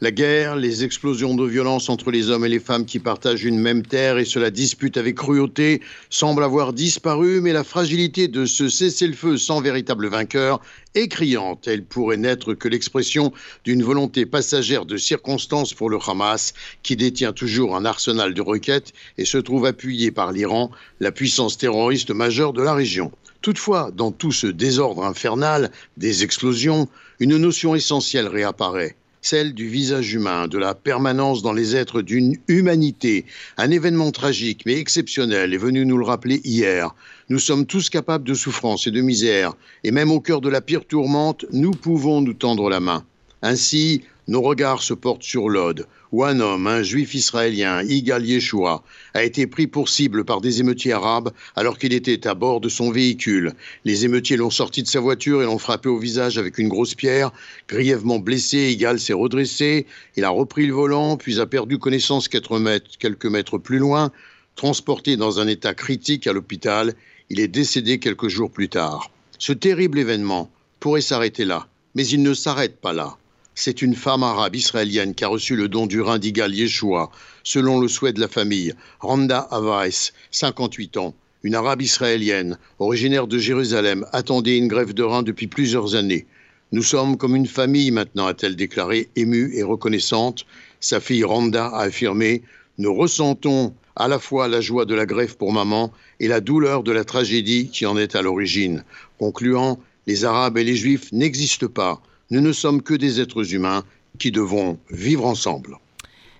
La 0.01 0.11
guerre, 0.11 0.55
les 0.55 0.83
explosions 0.83 1.35
de 1.35 1.45
violence 1.45 1.89
entre 1.89 2.11
les 2.11 2.29
hommes 2.29 2.45
et 2.45 2.49
les 2.49 2.59
femmes 2.59 2.85
qui 2.85 2.99
partagent 2.99 3.43
une 3.43 3.59
même 3.59 3.85
terre 3.85 4.17
et 4.17 4.25
cela 4.25 4.49
dispute 4.49 4.97
avec 4.97 5.15
cruauté 5.15 5.81
semblent 6.09 6.43
avoir 6.43 6.73
disparu, 6.73 7.41
mais 7.41 7.53
la 7.53 7.63
fragilité 7.63 8.27
de 8.27 8.45
ce 8.45 8.69
cessez-le-feu 8.69 9.37
sans 9.37 9.61
véritable 9.61 10.07
vainqueur 10.07 10.59
est 10.95 11.07
criante. 11.07 11.67
Elle 11.67 11.83
pourrait 11.83 12.17
n'être 12.17 12.53
que 12.53 12.67
l'expression 12.67 13.31
d'une 13.63 13.83
volonté 13.83 14.25
passagère 14.25 14.85
de 14.85 14.97
circonstances 14.97 15.73
pour 15.73 15.89
le 15.89 15.99
Hamas, 16.05 16.53
qui 16.83 16.95
détient 16.95 17.33
toujours 17.33 17.75
un 17.75 17.85
arsenal 17.85 18.33
de 18.33 18.41
requêtes 18.41 18.93
et 19.17 19.25
se 19.25 19.37
trouve 19.37 19.65
appuyé 19.65 20.11
par 20.11 20.31
l'Iran, 20.31 20.71
la 20.99 21.11
puissance 21.11 21.57
terroriste 21.57 22.11
majeure 22.11 22.53
de 22.53 22.61
la 22.61 22.73
région. 22.73 23.11
Toutefois, 23.41 23.89
dans 23.91 24.11
tout 24.11 24.31
ce 24.31 24.45
désordre 24.45 25.03
infernal 25.03 25.71
des 25.97 26.23
explosions, 26.23 26.87
une 27.21 27.37
notion 27.37 27.75
essentielle 27.75 28.27
réapparaît 28.27 28.95
celle 29.21 29.53
du 29.53 29.67
visage 29.67 30.11
humain, 30.11 30.47
de 30.47 30.57
la 30.57 30.73
permanence 30.73 31.43
dans 31.43 31.53
les 31.53 31.75
êtres 31.75 32.01
d'une 32.01 32.37
humanité. 32.47 33.25
Un 33.57 33.69
événement 33.69 34.09
tragique 34.09 34.63
mais 34.65 34.79
exceptionnel 34.79 35.53
est 35.53 35.59
venu 35.59 35.85
nous 35.85 35.99
le 35.99 36.03
rappeler 36.03 36.41
hier. 36.43 36.95
Nous 37.29 37.37
sommes 37.37 37.67
tous 37.67 37.91
capables 37.91 38.23
de 38.23 38.33
souffrance 38.33 38.87
et 38.87 38.91
de 38.91 39.01
misère, 39.01 39.53
et 39.83 39.91
même 39.91 40.09
au 40.09 40.19
cœur 40.19 40.41
de 40.41 40.49
la 40.49 40.61
pire 40.61 40.83
tourmente, 40.83 41.45
nous 41.51 41.69
pouvons 41.69 42.21
nous 42.21 42.33
tendre 42.33 42.71
la 42.71 42.79
main. 42.79 43.05
Ainsi, 43.43 44.01
nos 44.27 44.41
regards 44.41 44.81
se 44.81 44.95
portent 44.95 45.21
sur 45.21 45.47
l'Ode, 45.47 45.85
où 46.11 46.23
un 46.23 46.39
homme, 46.39 46.67
un 46.67 46.83
juif 46.83 47.13
israélien, 47.13 47.83
Igal 47.83 48.25
Yeshua, 48.25 48.83
a 49.13 49.23
été 49.23 49.47
pris 49.47 49.67
pour 49.67 49.89
cible 49.89 50.25
par 50.25 50.41
des 50.41 50.59
émeutiers 50.59 50.93
arabes 50.93 51.31
alors 51.55 51.77
qu'il 51.77 51.93
était 51.93 52.27
à 52.27 52.33
bord 52.33 52.61
de 52.61 52.69
son 52.69 52.91
véhicule. 52.91 53.53
Les 53.85 54.05
émeutiers 54.05 54.37
l'ont 54.37 54.49
sorti 54.49 54.83
de 54.83 54.87
sa 54.87 54.99
voiture 54.99 55.41
et 55.41 55.45
l'ont 55.45 55.57
frappé 55.57 55.89
au 55.89 55.97
visage 55.97 56.37
avec 56.37 56.57
une 56.57 56.67
grosse 56.67 56.95
pierre. 56.95 57.31
Grièvement 57.67 58.19
blessé, 58.19 58.71
Igal 58.71 58.99
s'est 58.99 59.13
redressé, 59.13 59.85
il 60.17 60.23
a 60.23 60.29
repris 60.29 60.65
le 60.65 60.73
volant, 60.73 61.17
puis 61.17 61.39
a 61.39 61.45
perdu 61.45 61.77
connaissance 61.77 62.27
quelques 62.27 63.25
mètres 63.25 63.57
plus 63.57 63.79
loin. 63.79 64.11
Transporté 64.55 65.15
dans 65.15 65.39
un 65.39 65.47
état 65.47 65.73
critique 65.73 66.27
à 66.27 66.33
l'hôpital, 66.33 66.93
il 67.29 67.39
est 67.39 67.47
décédé 67.47 67.99
quelques 67.99 68.27
jours 68.27 68.51
plus 68.51 68.69
tard. 68.69 69.09
Ce 69.39 69.53
terrible 69.53 69.97
événement 69.99 70.51
pourrait 70.79 71.01
s'arrêter 71.01 71.45
là, 71.45 71.67
mais 71.95 72.05
il 72.05 72.21
ne 72.21 72.33
s'arrête 72.33 72.79
pas 72.79 72.93
là. 72.93 73.17
C'est 73.63 73.83
une 73.83 73.93
femme 73.93 74.23
arabe 74.23 74.55
israélienne 74.55 75.13
qui 75.13 75.23
a 75.23 75.27
reçu 75.27 75.55
le 75.55 75.67
don 75.67 75.85
du 75.85 76.01
rein 76.01 76.17
d'Igal 76.17 76.51
Yeshua, 76.51 77.11
selon 77.43 77.79
le 77.79 77.87
souhait 77.87 78.11
de 78.11 78.19
la 78.19 78.27
famille. 78.27 78.73
Randa 78.99 79.37
Avais, 79.51 79.91
58 80.31 80.97
ans, 80.97 81.13
une 81.43 81.53
arabe 81.53 81.83
israélienne, 81.83 82.57
originaire 82.79 83.27
de 83.27 83.37
Jérusalem, 83.37 84.07
attendait 84.13 84.57
une 84.57 84.67
grève 84.67 84.95
de 84.95 85.03
rein 85.03 85.21
depuis 85.21 85.45
plusieurs 85.45 85.93
années. 85.93 86.25
Nous 86.71 86.81
sommes 86.81 87.17
comme 87.17 87.35
une 87.35 87.45
famille 87.45 87.91
maintenant, 87.91 88.25
a-t-elle 88.25 88.55
déclaré, 88.55 89.09
émue 89.15 89.51
et 89.53 89.61
reconnaissante. 89.61 90.47
Sa 90.79 90.99
fille 90.99 91.23
Randa 91.23 91.67
a 91.67 91.81
affirmé 91.81 92.41
Nous 92.79 92.95
ressentons 92.95 93.75
à 93.95 94.07
la 94.07 94.17
fois 94.17 94.47
la 94.47 94.61
joie 94.61 94.85
de 94.85 94.95
la 94.95 95.05
grève 95.05 95.37
pour 95.37 95.53
maman 95.53 95.93
et 96.19 96.27
la 96.27 96.41
douleur 96.41 96.81
de 96.81 96.91
la 96.91 97.03
tragédie 97.03 97.69
qui 97.69 97.85
en 97.85 97.95
est 97.95 98.15
à 98.15 98.23
l'origine. 98.23 98.83
Concluant, 99.19 99.79
les 100.07 100.25
Arabes 100.25 100.57
et 100.57 100.63
les 100.63 100.75
Juifs 100.75 101.11
n'existent 101.11 101.67
pas. 101.67 102.01
Nous 102.31 102.39
ne 102.39 102.53
sommes 102.53 102.81
que 102.81 102.93
des 102.93 103.19
êtres 103.19 103.53
humains 103.53 103.83
qui 104.17 104.31
devons 104.31 104.79
vivre 104.89 105.25
ensemble. 105.25 105.77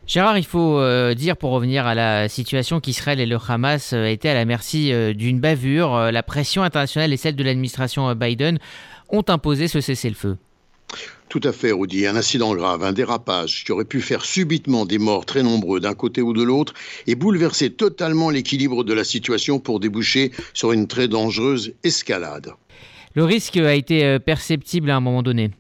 Gérard, 0.08 0.38
il 0.38 0.46
faut 0.46 0.80
euh, 0.80 1.14
dire, 1.14 1.36
pour 1.36 1.52
revenir 1.52 1.86
à 1.86 1.94
la 1.96 2.30
situation 2.30 2.80
qu'Israël 2.80 3.20
et 3.20 3.26
le 3.26 3.38
Hamas 3.46 3.92
euh, 3.94 4.06
étaient 4.06 4.30
à 4.30 4.34
la 4.34 4.46
merci 4.46 4.92
euh, 4.92 5.14
d'une 5.14 5.40
bavure, 5.40 6.12
la 6.12 6.24
pression 6.24 6.64
internationale 6.64 7.12
et 7.14 7.18
celle 7.18 7.36
de 7.36 7.44
l'administration 7.44 8.16
Biden 8.16 8.58
ont 9.10 9.24
imposé 9.28 9.68
ce 9.68 9.82
cessez-le-feu. 9.82 10.38
Tout 11.28 11.42
à 11.44 11.52
fait, 11.52 11.72
Rudy. 11.72 12.08
Un 12.08 12.16
incident 12.16 12.56
grave, 12.56 12.84
un 12.84 12.94
dérapage 12.94 13.64
qui 13.66 13.72
aurait 13.72 13.86
pu 13.86 14.02
faire 14.02 14.26
subitement 14.26 14.86
des 14.86 14.98
morts 14.98 15.26
très 15.26 15.44
nombreux 15.44 15.80
d'un 15.80 15.94
côté 15.94 16.22
ou 16.22 16.34
de 16.34 16.44
l'autre 16.44 16.74
et 17.08 17.16
bouleverser 17.16 17.70
totalement 17.70 18.30
l'équilibre 18.30 18.84
de 18.84 18.94
la 18.94 19.04
situation 19.04 19.60
pour 19.60 19.80
déboucher 19.80 20.32
sur 20.54 20.72
une 20.72 20.88
très 20.88 21.10
dangereuse 21.10 21.74
escalade. 21.84 22.54
Le 23.14 23.26
risque 23.26 23.58
a 23.58 23.74
été 23.74 24.20
perceptible 24.20 24.90
à 24.90 24.96
un 24.96 25.02
moment 25.02 25.24
donné. 25.24 25.52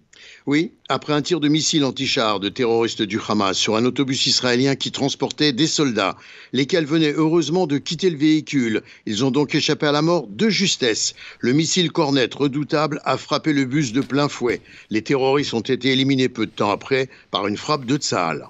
Oui, 0.47 0.71
après 0.89 1.13
un 1.13 1.21
tir 1.21 1.39
de 1.39 1.47
missile 1.47 1.85
anti-char 1.85 2.39
de 2.39 2.49
terroristes 2.49 3.03
du 3.03 3.19
Hamas 3.27 3.55
sur 3.55 3.75
un 3.75 3.85
autobus 3.85 4.25
israélien 4.25 4.75
qui 4.75 4.91
transportait 4.91 5.53
des 5.53 5.67
soldats, 5.67 6.17
lesquels 6.51 6.85
venaient 6.85 7.13
heureusement 7.15 7.67
de 7.67 7.77
quitter 7.77 8.09
le 8.09 8.17
véhicule. 8.17 8.81
Ils 9.05 9.23
ont 9.23 9.29
donc 9.29 9.53
échappé 9.53 9.85
à 9.85 9.91
la 9.91 10.01
mort 10.01 10.27
de 10.27 10.49
justesse. 10.49 11.13
Le 11.39 11.53
missile 11.53 11.91
Cornet 11.91 12.29
redoutable 12.33 13.01
a 13.05 13.17
frappé 13.17 13.53
le 13.53 13.65
bus 13.65 13.93
de 13.93 14.01
plein 14.01 14.27
fouet. 14.27 14.61
Les 14.89 15.03
terroristes 15.03 15.53
ont 15.53 15.61
été 15.61 15.89
éliminés 15.89 16.29
peu 16.29 16.47
de 16.47 16.51
temps 16.51 16.71
après 16.71 17.09
par 17.29 17.45
une 17.45 17.57
frappe 17.57 17.85
de 17.85 17.97
Tsahal. 17.97 18.47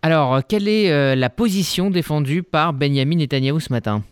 Alors, 0.00 0.40
quelle 0.46 0.68
est 0.68 0.90
euh, 0.90 1.14
la 1.14 1.28
position 1.28 1.90
défendue 1.90 2.42
par 2.42 2.72
Benjamin 2.72 3.16
Netanyahu 3.16 3.60
ce 3.60 3.72
matin? 3.72 4.02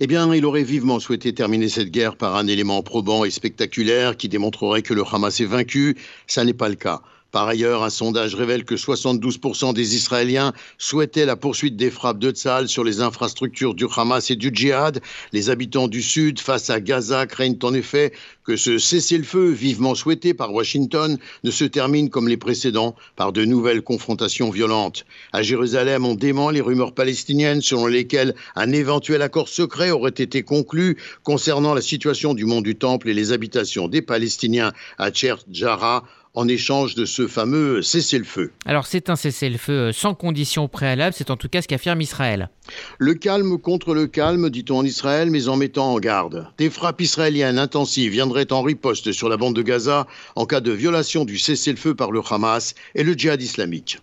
Eh 0.00 0.06
bien, 0.06 0.32
il 0.34 0.44
aurait 0.44 0.62
vivement 0.62 1.00
souhaité 1.00 1.32
terminer 1.32 1.68
cette 1.68 1.90
guerre 1.90 2.16
par 2.16 2.36
un 2.36 2.46
élément 2.46 2.82
probant 2.82 3.24
et 3.24 3.30
spectaculaire 3.30 4.16
qui 4.16 4.28
démontrerait 4.28 4.82
que 4.82 4.94
le 4.94 5.02
Hamas 5.10 5.40
est 5.40 5.44
vaincu. 5.44 5.96
Ça 6.26 6.44
n'est 6.44 6.54
pas 6.54 6.68
le 6.68 6.74
cas. 6.74 7.02
Par 7.34 7.48
ailleurs, 7.48 7.82
un 7.82 7.90
sondage 7.90 8.36
révèle 8.36 8.64
que 8.64 8.76
72% 8.76 9.74
des 9.74 9.96
Israéliens 9.96 10.52
souhaitaient 10.78 11.26
la 11.26 11.34
poursuite 11.34 11.74
des 11.74 11.90
frappes 11.90 12.20
de 12.20 12.30
Tzal 12.30 12.68
sur 12.68 12.84
les 12.84 13.00
infrastructures 13.00 13.74
du 13.74 13.86
Hamas 13.96 14.30
et 14.30 14.36
du 14.36 14.52
djihad. 14.54 15.00
Les 15.32 15.50
habitants 15.50 15.88
du 15.88 16.00
Sud, 16.00 16.38
face 16.38 16.70
à 16.70 16.80
Gaza, 16.80 17.26
craignent 17.26 17.58
en 17.64 17.74
effet 17.74 18.12
que 18.44 18.56
ce 18.56 18.78
cessez-le-feu, 18.78 19.48
vivement 19.48 19.96
souhaité 19.96 20.32
par 20.32 20.54
Washington, 20.54 21.18
ne 21.42 21.50
se 21.50 21.64
termine 21.64 22.08
comme 22.08 22.28
les 22.28 22.36
précédents 22.36 22.94
par 23.16 23.32
de 23.32 23.44
nouvelles 23.44 23.82
confrontations 23.82 24.50
violentes. 24.50 25.04
À 25.32 25.42
Jérusalem, 25.42 26.06
on 26.06 26.14
dément 26.14 26.50
les 26.50 26.60
rumeurs 26.60 26.94
palestiniennes 26.94 27.62
selon 27.62 27.88
lesquelles 27.88 28.36
un 28.54 28.70
éventuel 28.70 29.22
accord 29.22 29.48
secret 29.48 29.90
aurait 29.90 30.10
été 30.10 30.44
conclu 30.44 30.98
concernant 31.24 31.74
la 31.74 31.80
situation 31.80 32.32
du 32.32 32.44
mont 32.44 32.60
du 32.60 32.76
Temple 32.76 33.08
et 33.08 33.14
les 33.14 33.32
habitations 33.32 33.88
des 33.88 34.02
Palestiniens 34.02 34.72
à 34.98 35.12
Cher 35.12 35.38
Jarrah 35.50 36.04
en 36.34 36.48
échange 36.48 36.94
de 36.94 37.04
ce 37.04 37.26
fameux 37.26 37.82
cessez-le-feu. 37.82 38.52
Alors 38.66 38.86
c'est 38.86 39.08
un 39.08 39.16
cessez-le-feu 39.16 39.92
sans 39.92 40.14
condition 40.14 40.68
préalable, 40.68 41.14
c'est 41.16 41.30
en 41.30 41.36
tout 41.36 41.48
cas 41.48 41.62
ce 41.62 41.68
qu'affirme 41.68 42.00
Israël. 42.00 42.50
Le 42.98 43.14
calme 43.14 43.58
contre 43.58 43.94
le 43.94 44.06
calme, 44.06 44.50
dit-on 44.50 44.78
en 44.78 44.84
Israël, 44.84 45.30
mais 45.30 45.48
en 45.48 45.56
mettant 45.56 45.92
en 45.92 45.98
garde. 45.98 46.48
Des 46.58 46.70
frappes 46.70 47.00
israéliennes 47.00 47.58
intensives 47.58 48.12
viendraient 48.12 48.52
en 48.52 48.62
riposte 48.62 49.12
sur 49.12 49.28
la 49.28 49.36
bande 49.36 49.54
de 49.54 49.62
Gaza 49.62 50.06
en 50.36 50.46
cas 50.46 50.60
de 50.60 50.72
violation 50.72 51.24
du 51.24 51.38
cessez-le-feu 51.38 51.94
par 51.94 52.10
le 52.10 52.20
Hamas 52.28 52.74
et 52.94 53.04
le 53.04 53.12
djihad 53.14 53.40
islamique. 53.40 53.98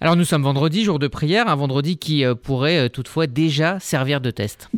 Alors 0.00 0.16
nous 0.16 0.24
sommes 0.24 0.42
vendredi, 0.42 0.84
jour 0.84 0.98
de 0.98 1.08
prière, 1.08 1.48
un 1.48 1.56
vendredi 1.56 1.98
qui 1.98 2.24
euh, 2.24 2.34
pourrait 2.34 2.78
euh, 2.78 2.88
toutefois 2.88 3.26
déjà 3.26 3.78
servir 3.80 4.22
de 4.22 4.30
test. 4.30 4.70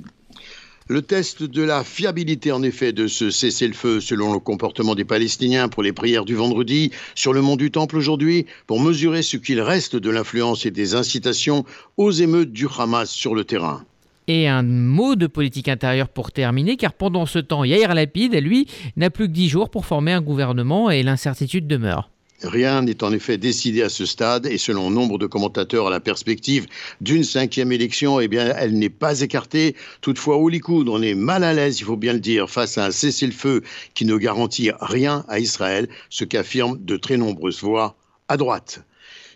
Le 0.88 1.00
test 1.00 1.44
de 1.44 1.62
la 1.62 1.84
fiabilité, 1.84 2.50
en 2.50 2.62
effet, 2.62 2.92
de 2.92 3.06
ce 3.06 3.30
cessez-le-feu 3.30 4.00
selon 4.00 4.32
le 4.32 4.40
comportement 4.40 4.96
des 4.96 5.04
Palestiniens 5.04 5.68
pour 5.68 5.82
les 5.82 5.92
prières 5.92 6.24
du 6.24 6.34
vendredi 6.34 6.90
sur 7.14 7.32
le 7.32 7.40
mont 7.40 7.56
du 7.56 7.70
Temple 7.70 7.96
aujourd'hui, 7.96 8.46
pour 8.66 8.80
mesurer 8.80 9.22
ce 9.22 9.36
qu'il 9.36 9.60
reste 9.60 9.94
de 9.94 10.10
l'influence 10.10 10.66
et 10.66 10.72
des 10.72 10.94
incitations 10.96 11.64
aux 11.96 12.10
émeutes 12.10 12.52
du 12.52 12.66
Hamas 12.76 13.10
sur 13.10 13.34
le 13.34 13.44
terrain. 13.44 13.84
Et 14.26 14.48
un 14.48 14.62
mot 14.62 15.14
de 15.14 15.26
politique 15.26 15.68
intérieure 15.68 16.08
pour 16.08 16.32
terminer, 16.32 16.76
car 16.76 16.92
pendant 16.92 17.26
ce 17.26 17.38
temps, 17.38 17.64
Yair 17.64 17.94
Lapid, 17.94 18.34
lui, 18.34 18.66
n'a 18.96 19.10
plus 19.10 19.28
que 19.28 19.32
dix 19.32 19.48
jours 19.48 19.70
pour 19.70 19.86
former 19.86 20.12
un 20.12 20.20
gouvernement 20.20 20.90
et 20.90 21.02
l'incertitude 21.02 21.66
demeure. 21.66 22.10
Rien 22.44 22.82
n'est 22.82 23.04
en 23.04 23.12
effet 23.12 23.38
décidé 23.38 23.82
à 23.82 23.88
ce 23.88 24.06
stade 24.06 24.46
et 24.46 24.58
selon 24.58 24.90
nombre 24.90 25.18
de 25.18 25.26
commentateurs 25.26 25.86
à 25.86 25.90
la 25.90 26.00
perspective 26.00 26.66
d'une 27.00 27.24
cinquième 27.24 27.72
élection, 27.72 28.20
eh 28.20 28.28
bien, 28.28 28.52
elle 28.56 28.78
n'est 28.78 28.90
pas 28.90 29.20
écartée. 29.20 29.76
Toutefois, 30.00 30.36
au 30.36 30.48
Likoud, 30.48 30.88
on 30.88 31.02
est 31.02 31.14
mal 31.14 31.44
à 31.44 31.52
l'aise, 31.52 31.80
il 31.80 31.84
faut 31.84 31.96
bien 31.96 32.12
le 32.12 32.20
dire, 32.20 32.50
face 32.50 32.78
à 32.78 32.86
un 32.86 32.90
cessez-le-feu 32.90 33.62
qui 33.94 34.04
ne 34.04 34.16
garantit 34.16 34.70
rien 34.80 35.24
à 35.28 35.38
Israël, 35.38 35.88
ce 36.10 36.24
qu'affirment 36.24 36.78
de 36.78 36.96
très 36.96 37.16
nombreuses 37.16 37.60
voix 37.60 37.96
à 38.28 38.36
droite. 38.36 38.84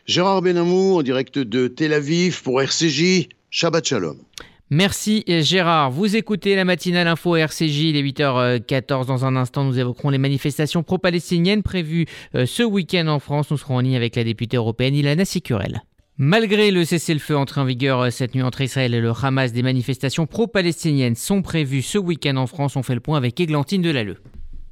Gérard 0.07 0.43
Benamou 0.43 0.99
en 0.99 1.03
direct 1.03 1.39
de 1.39 1.69
Tel 1.69 1.93
Aviv 1.93 2.43
pour 2.43 2.63
RCJ. 2.63 3.29
Shabbat 3.51 3.87
Shalom. 3.87 4.19
Merci 4.71 5.23
Gérard. 5.29 5.93
Vous 5.93 6.17
écoutez 6.17 6.57
la 6.57 6.65
matinale 6.65 7.07
info 7.07 7.37
RCJ, 7.37 7.83
il 7.85 7.97
est 7.97 8.03
8h14. 8.03 9.07
Dans 9.07 9.25
un 9.25 9.37
instant, 9.37 9.63
nous 9.63 9.79
évoquerons 9.79 10.11
les 10.11 10.19
manifestations 10.19 10.83
pro-palestiniennes 10.83 11.63
prévues 11.63 12.07
euh, 12.35 12.47
ce 12.47 12.65
week-end 12.65 13.07
en 13.07 13.21
France. 13.21 13.53
Nous 13.53 13.59
serons 13.59 13.77
en 13.77 13.81
ligne 13.81 13.95
avec 13.95 14.17
la 14.17 14.25
députée 14.25 14.57
européenne 14.57 14.97
Ilana 14.97 15.25
Sicurel. 15.25 15.83
Malgré 16.19 16.73
le 16.73 16.85
cessez-le-feu 16.85 17.37
entré 17.37 17.61
en 17.61 17.65
vigueur 17.65 18.01
euh, 18.01 18.11
cette 18.11 18.35
nuit 18.35 18.43
entre 18.43 18.61
Israël 18.61 18.93
et 18.93 19.01
le 19.01 19.13
Hamas, 19.23 19.53
des 19.53 19.63
manifestations 19.63 20.27
pro-palestiniennes 20.27 21.15
sont 21.15 21.43
prévues 21.43 21.83
ce 21.83 21.99
week-end 21.99 22.37
en 22.37 22.49
France. 22.49 22.75
On 22.75 22.83
fait 22.83 22.95
le 22.95 23.01
point 23.01 23.19
avec 23.19 23.39
Églantine 23.39 23.83
Delalleux. 23.83 24.19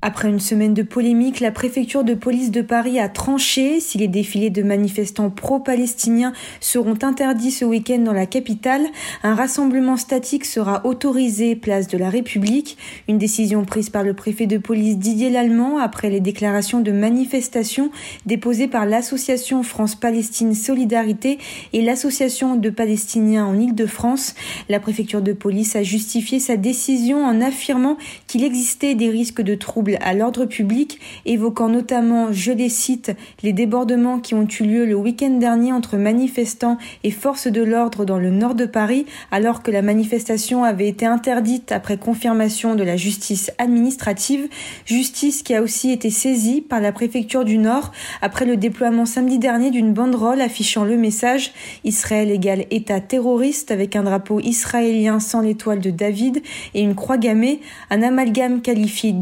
Après 0.06 0.28
une 0.28 0.38
semaine 0.38 0.74
de 0.74 0.82
polémique, 0.82 1.40
la 1.40 1.50
préfecture 1.50 2.04
de 2.04 2.12
police 2.12 2.50
de 2.50 2.60
Paris 2.60 3.00
a 3.00 3.08
tranché 3.08 3.80
si 3.80 3.96
les 3.96 4.06
défilés 4.06 4.50
de 4.50 4.62
manifestants 4.62 5.30
pro-palestiniens 5.30 6.34
seront 6.60 6.98
interdits 7.00 7.50
ce 7.50 7.64
week-end 7.64 8.00
dans 8.00 8.12
la 8.12 8.26
capitale. 8.26 8.82
Un 9.22 9.34
rassemblement 9.34 9.96
statique 9.96 10.44
sera 10.44 10.84
autorisé 10.84 11.56
place 11.56 11.88
de 11.88 11.96
la 11.96 12.10
République. 12.10 12.76
Une 13.08 13.16
décision 13.16 13.64
prise 13.64 13.88
par 13.88 14.02
le 14.02 14.12
préfet 14.12 14.46
de 14.46 14.58
police 14.58 14.98
Didier 14.98 15.30
Lallemand 15.30 15.78
après 15.78 16.10
les 16.10 16.20
déclarations 16.20 16.80
de 16.80 16.92
manifestation 16.92 17.90
déposées 18.26 18.68
par 18.68 18.84
l'association 18.84 19.62
France-Palestine 19.62 20.54
Solidarité 20.54 21.38
et 21.72 21.80
l'association 21.80 22.56
de 22.56 22.68
Palestiniens 22.68 23.46
en 23.46 23.58
Île-de-France. 23.58 24.34
La 24.68 24.80
préfecture 24.80 25.22
de 25.22 25.32
police 25.32 25.76
a 25.76 25.82
justifié 25.82 26.40
sa 26.40 26.58
décision 26.58 27.24
en 27.24 27.40
affirmant 27.40 27.96
qu'il 28.26 28.44
existait 28.44 28.94
des 28.94 29.08
risques 29.08 29.40
de 29.40 29.54
troubles 29.54 29.93
à 30.00 30.14
l'ordre 30.14 30.44
public, 30.44 31.00
évoquant 31.26 31.68
notamment, 31.68 32.32
je 32.32 32.52
les 32.52 32.68
cite, 32.68 33.12
les 33.42 33.52
débordements 33.52 34.18
qui 34.18 34.34
ont 34.34 34.46
eu 34.60 34.64
lieu 34.64 34.86
le 34.86 34.94
week-end 34.94 35.38
dernier 35.38 35.72
entre 35.72 35.96
manifestants 35.96 36.78
et 37.02 37.10
forces 37.10 37.48
de 37.48 37.62
l'ordre 37.62 38.04
dans 38.04 38.18
le 38.18 38.30
nord 38.30 38.54
de 38.54 38.66
Paris, 38.66 39.06
alors 39.30 39.62
que 39.62 39.70
la 39.70 39.82
manifestation 39.82 40.64
avait 40.64 40.88
été 40.88 41.06
interdite 41.06 41.72
après 41.72 41.98
confirmation 41.98 42.74
de 42.74 42.82
la 42.82 42.96
justice 42.96 43.50
administrative, 43.58 44.48
justice 44.86 45.42
qui 45.42 45.54
a 45.54 45.62
aussi 45.62 45.90
été 45.90 46.10
saisie 46.10 46.60
par 46.60 46.80
la 46.80 46.92
préfecture 46.92 47.44
du 47.44 47.58
Nord 47.58 47.92
après 48.22 48.44
le 48.44 48.56
déploiement 48.56 49.06
samedi 49.06 49.38
dernier 49.38 49.70
d'une 49.70 49.92
banderole 49.92 50.40
affichant 50.40 50.84
le 50.84 50.96
message 50.96 51.52
Israël 51.84 52.30
égale 52.30 52.64
État 52.70 53.00
terroriste 53.00 53.70
avec 53.70 53.96
un 53.96 54.02
drapeau 54.02 54.40
israélien 54.40 55.20
sans 55.20 55.40
l'étoile 55.40 55.80
de 55.80 55.90
David 55.90 56.42
et 56.74 56.82
une 56.82 56.94
croix 56.94 57.18
gammée, 57.18 57.60
un 57.90 58.02
amalgame 58.02 58.60
qualifié 58.60 59.12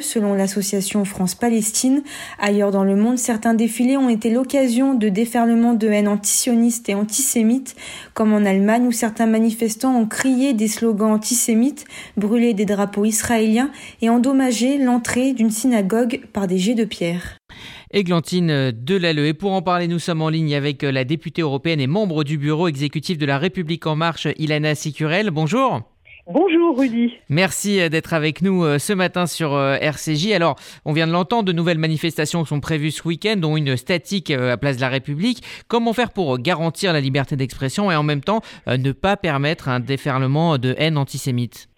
selon 0.00 0.34
l'association 0.34 1.04
France-Palestine. 1.04 2.02
Ailleurs 2.38 2.70
dans 2.70 2.84
le 2.84 2.96
monde, 2.96 3.18
certains 3.18 3.54
défilés 3.54 3.96
ont 3.96 4.08
été 4.08 4.30
l'occasion 4.30 4.94
de 4.94 5.08
déferlements 5.08 5.74
de 5.74 5.88
haine 5.88 6.08
antisionistes 6.08 6.88
et 6.88 6.94
antisémites, 6.94 7.74
comme 8.14 8.32
en 8.32 8.44
Allemagne 8.44 8.86
où 8.86 8.92
certains 8.92 9.26
manifestants 9.26 9.96
ont 9.96 10.06
crié 10.06 10.52
des 10.54 10.68
slogans 10.68 11.12
antisémites, 11.12 11.84
brûlé 12.16 12.54
des 12.54 12.64
drapeaux 12.64 13.04
israéliens 13.04 13.70
et 14.00 14.08
endommagé 14.08 14.78
l'entrée 14.78 15.32
d'une 15.32 15.50
synagogue 15.50 16.20
par 16.32 16.46
des 16.46 16.58
jets 16.58 16.74
de 16.74 16.84
pierre. 16.84 17.36
Églantine 17.92 18.72
Delalleux. 18.72 19.26
Et 19.26 19.34
pour 19.34 19.52
en 19.52 19.62
parler, 19.62 19.86
nous 19.86 19.98
sommes 19.98 20.22
en 20.22 20.30
ligne 20.30 20.54
avec 20.54 20.82
la 20.82 21.04
députée 21.04 21.42
européenne 21.42 21.80
et 21.80 21.86
membre 21.86 22.24
du 22.24 22.38
bureau 22.38 22.68
exécutif 22.68 23.18
de 23.18 23.26
la 23.26 23.38
République 23.38 23.86
en 23.86 23.96
marche, 23.96 24.28
Ilana 24.38 24.74
Sicurel. 24.74 25.30
Bonjour. 25.30 25.91
Bonjour 26.28 26.78
Rudy. 26.78 27.14
Merci 27.28 27.80
euh, 27.80 27.88
d'être 27.88 28.14
avec 28.14 28.42
nous 28.42 28.62
euh, 28.62 28.78
ce 28.78 28.92
matin 28.92 29.26
sur 29.26 29.54
euh, 29.54 29.74
RCJ. 29.80 30.30
Alors, 30.30 30.54
on 30.84 30.92
vient 30.92 31.08
de 31.08 31.12
l'entendre, 31.12 31.42
de 31.42 31.52
nouvelles 31.52 31.78
manifestations 31.78 32.44
sont 32.44 32.60
prévues 32.60 32.92
ce 32.92 33.08
week-end, 33.08 33.34
dont 33.36 33.56
une 33.56 33.76
statique 33.76 34.30
à 34.30 34.56
Place 34.56 34.76
de 34.76 34.82
la 34.82 34.88
République. 34.88 35.42
Comment 35.66 35.92
faire 35.92 36.12
pour 36.12 36.38
garantir 36.38 36.92
la 36.92 37.00
liberté 37.00 37.34
d'expression 37.34 37.90
et 37.90 37.96
en 37.96 38.04
même 38.04 38.20
temps 38.20 38.40
ne 38.68 38.92
pas 38.92 39.16
permettre 39.16 39.68
un 39.68 39.80
déferlement 39.80 40.58
de 40.58 40.76
haine 40.78 40.96
antisémite? 40.96 41.68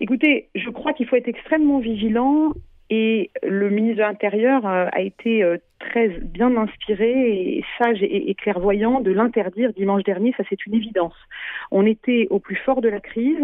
Écoutez, 0.00 0.48
je 0.54 0.70
crois 0.70 0.92
qu'il 0.92 1.06
faut 1.06 1.16
être 1.16 1.28
extrêmement 1.28 1.80
vigilant 1.80 2.52
et 2.94 3.30
le 3.42 3.70
ministre 3.70 3.96
de 3.96 4.02
l'Intérieur 4.02 4.66
a 4.66 5.00
été 5.00 5.42
très 5.78 6.08
bien 6.08 6.54
inspiré 6.58 7.64
sage 7.78 8.02
et, 8.02 8.34
clairvoyant 8.34 9.00
de 9.00 9.10
l'interdire 9.10 9.72
dimanche 9.72 10.02
dernier, 10.02 10.34
ça 10.36 10.42
c'est 10.50 10.66
une 10.66 10.74
évidence. 10.74 11.16
On 11.70 11.86
était 11.86 12.26
au 12.28 12.38
plus 12.38 12.56
fort 12.56 12.82
de 12.82 12.90
la 12.90 13.00
crise 13.00 13.42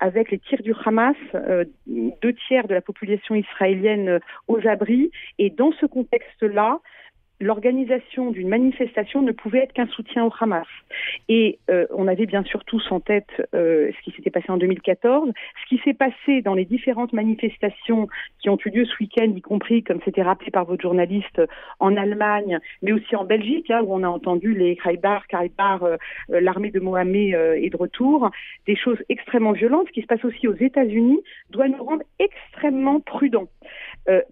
avec 0.00 0.32
les 0.32 0.40
tirs 0.40 0.62
du 0.62 0.74
Hamas, 0.84 1.14
euh, 1.36 1.64
deux 1.86 2.34
tiers 2.48 2.66
de 2.66 2.74
la 2.74 2.80
population 2.80 3.36
israélienne 3.36 4.18
aux 4.48 4.66
abris, 4.66 5.12
et 5.38 5.50
dans 5.50 5.70
ce 5.70 5.86
contexte-là, 5.86 6.80
l'organisation 7.40 8.30
d'une 8.30 8.48
manifestation 8.48 9.22
ne 9.22 9.32
pouvait 9.32 9.60
être 9.60 9.72
qu'un 9.72 9.86
soutien 9.86 10.24
au 10.24 10.32
Hamas. 10.40 10.66
Et 11.28 11.58
euh, 11.70 11.86
on 11.94 12.08
avait 12.08 12.26
bien 12.26 12.42
sûr 12.42 12.64
tous 12.64 12.84
en 12.90 13.00
tête 13.00 13.28
euh, 13.54 13.90
ce 13.96 14.02
qui 14.02 14.16
s'était 14.16 14.30
passé 14.30 14.50
en 14.50 14.56
2014, 14.56 15.30
ce 15.62 15.68
qui 15.68 15.80
s'est 15.84 15.94
passé 15.94 16.42
dans 16.42 16.54
les 16.54 16.64
différentes 16.64 17.12
manifestations 17.12 18.08
qui 18.40 18.48
ont 18.48 18.58
eu 18.64 18.70
lieu 18.70 18.84
ce 18.84 18.94
week-end, 19.00 19.32
y 19.34 19.40
compris, 19.40 19.82
comme 19.82 20.00
c'était 20.04 20.22
rappelé 20.22 20.50
par 20.50 20.64
votre 20.64 20.82
journaliste, 20.82 21.40
en 21.78 21.96
Allemagne, 21.96 22.58
mais 22.82 22.92
aussi 22.92 23.14
en 23.14 23.24
Belgique, 23.24 23.70
hein, 23.70 23.82
où 23.84 23.94
on 23.94 24.02
a 24.02 24.08
entendu 24.08 24.54
les 24.54 24.76
Khaybar, 24.76 25.26
Khaybar, 25.28 25.84
euh, 25.84 25.96
l'armée 26.28 26.70
de 26.70 26.80
Mohamed 26.80 27.08
est 27.18 27.70
de 27.70 27.76
retour, 27.76 28.30
des 28.66 28.76
choses 28.76 28.98
extrêmement 29.08 29.52
violentes. 29.52 29.86
Ce 29.88 29.92
qui 29.92 30.02
se 30.02 30.06
passe 30.06 30.24
aussi 30.24 30.48
aux 30.48 30.54
États-Unis 30.54 31.20
doit 31.50 31.68
nous 31.68 31.82
rendre 31.82 32.02
extrêmement 32.18 33.00
prudents. 33.00 33.48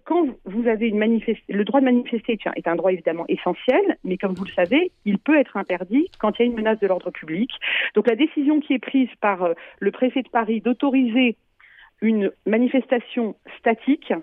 quand 0.05 0.27
vous 0.45 0.67
avez 0.67 0.87
une 0.87 0.97
manifestation, 0.97 1.43
le 1.49 1.63
droit 1.63 1.79
de 1.79 1.85
manifester 1.85 2.37
est 2.55 2.67
un 2.67 2.75
droit 2.75 2.91
évidemment 2.97 3.25
essentiel, 3.29 3.97
mais 4.03 4.17
comme 4.17 4.33
vous 4.33 4.45
le 4.45 4.51
savez, 4.51 4.91
il 5.05 5.19
peut 5.19 5.39
être 5.39 5.57
interdit 5.57 6.09
quand 6.19 6.37
il 6.37 6.41
y 6.41 6.43
a 6.43 6.45
une 6.45 6.55
menace 6.55 6.79
de 6.79 6.87
l'ordre 6.87 7.11
public. 7.11 7.51
Donc 7.95 8.07
la 8.07 8.15
décision 8.15 8.59
qui 8.59 8.73
est 8.73 8.79
prise 8.79 9.09
par 9.21 9.43
euh, 9.43 9.53
le 9.79 9.91
préfet 9.91 10.23
de 10.23 10.29
Paris 10.29 10.61
d'autoriser 10.61 11.37
une 12.01 12.31
manifestation 12.45 13.35
statique 13.59 14.13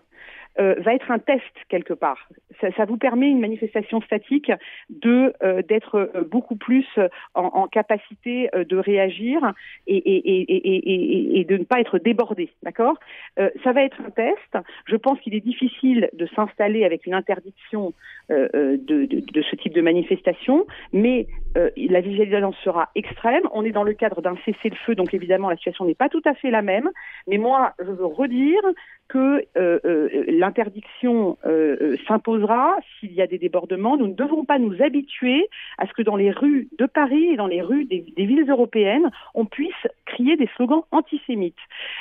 euh, 0.61 0.75
va 0.79 0.95
être 0.95 1.11
un 1.11 1.19
test 1.19 1.43
quelque 1.69 1.95
part. 1.95 2.29
Ça, 2.61 2.85
vous 2.85 2.97
permet 2.97 3.29
une 3.29 3.41
manifestation 3.41 4.01
statique 4.03 4.53
de 4.89 5.35
euh, 5.43 5.63
d'être 5.63 5.97
euh, 5.97 6.23
beaucoup 6.23 6.55
plus 6.55 6.87
en, 7.35 7.67
capacité 7.67 8.49
de 8.55 8.77
réagir 8.77 9.53
et, 9.87 9.97
et, 9.97 11.41
et, 11.41 11.45
de 11.45 11.57
ne 11.57 11.65
pas 11.65 11.81
être 11.81 11.99
débordé, 11.99 12.51
d'accord? 12.63 12.97
Ça 13.37 13.73
va 13.73 13.83
être 13.83 14.01
un 14.07 14.11
test. 14.11 14.59
Je 14.87 14.97
pense 14.97 15.19
qu'il 15.21 15.35
est 15.35 15.41
difficile 15.41 16.09
de 16.13 16.27
s'installer 16.37 16.85
avec 16.85 17.07
une 17.07 17.15
interdiction 17.15 17.93
de, 18.29 18.77
de, 18.77 19.07
de, 19.07 19.43
ce 19.43 19.57
type 19.57 19.73
de 19.73 19.81
manifestation, 19.81 20.67
mais 20.93 21.27
la 21.55 22.01
vigilance 22.01 22.57
sera 22.63 22.91
extrême. 22.95 23.43
On 23.53 23.65
est 23.65 23.73
dans 23.73 23.83
le 23.83 23.95
cadre 23.95 24.21
d'un 24.21 24.37
cessez-le-feu, 24.45 24.95
donc 24.95 25.15
évidemment 25.15 25.49
la 25.49 25.57
situation 25.57 25.85
n'est 25.85 25.95
pas 25.95 26.09
tout 26.09 26.23
à 26.25 26.35
fait 26.35 26.51
la 26.51 26.63
même. 26.63 26.91
Mais 27.27 27.39
moi, 27.39 27.73
je 27.79 27.91
veux 27.91 28.07
redire 28.07 28.63
que 29.09 29.45
euh, 29.57 29.79
euh, 29.85 30.25
l'interdiction 30.29 31.37
euh, 31.45 31.97
s'imposera 32.09 32.77
s'il 32.99 33.13
y 33.13 33.21
a 33.21 33.27
des 33.27 33.39
débordements. 33.39 33.97
Nous 33.97 34.09
ne 34.09 34.15
devons 34.15 34.45
pas 34.45 34.59
nous 34.59 34.83
habituer 34.83 35.49
à 35.79 35.87
ce 35.87 35.93
que 35.93 36.03
dans 36.03 36.17
les 36.17 36.31
rues 36.31 36.69
de 36.79 36.87
Paris 36.87 37.33
et 37.33 37.37
dans 37.37 37.47
les 37.47 37.61
rues 37.61 37.85
des, 37.85 38.05
villes 38.17 38.49
européennes, 38.49 39.11
on 39.35 39.45
puisse 39.45 39.73
crier 40.07 40.37
des 40.37 40.49
slogans 40.57 40.83
antisémites. 40.91 41.55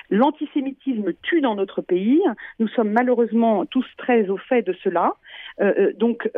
L'antisémitisme 0.09 1.13
tue 1.21 1.41
dans 1.41 1.55
notre 1.55 1.81
pays. 1.81 2.21
Nous 2.59 2.67
sommes 2.69 2.91
malheureusement 2.91 3.65
tous 3.65 3.85
très 3.97 4.29
au 4.29 4.37
fait 4.37 4.61
de 4.61 4.73
cela. 4.83 5.13
donc, 5.97 6.29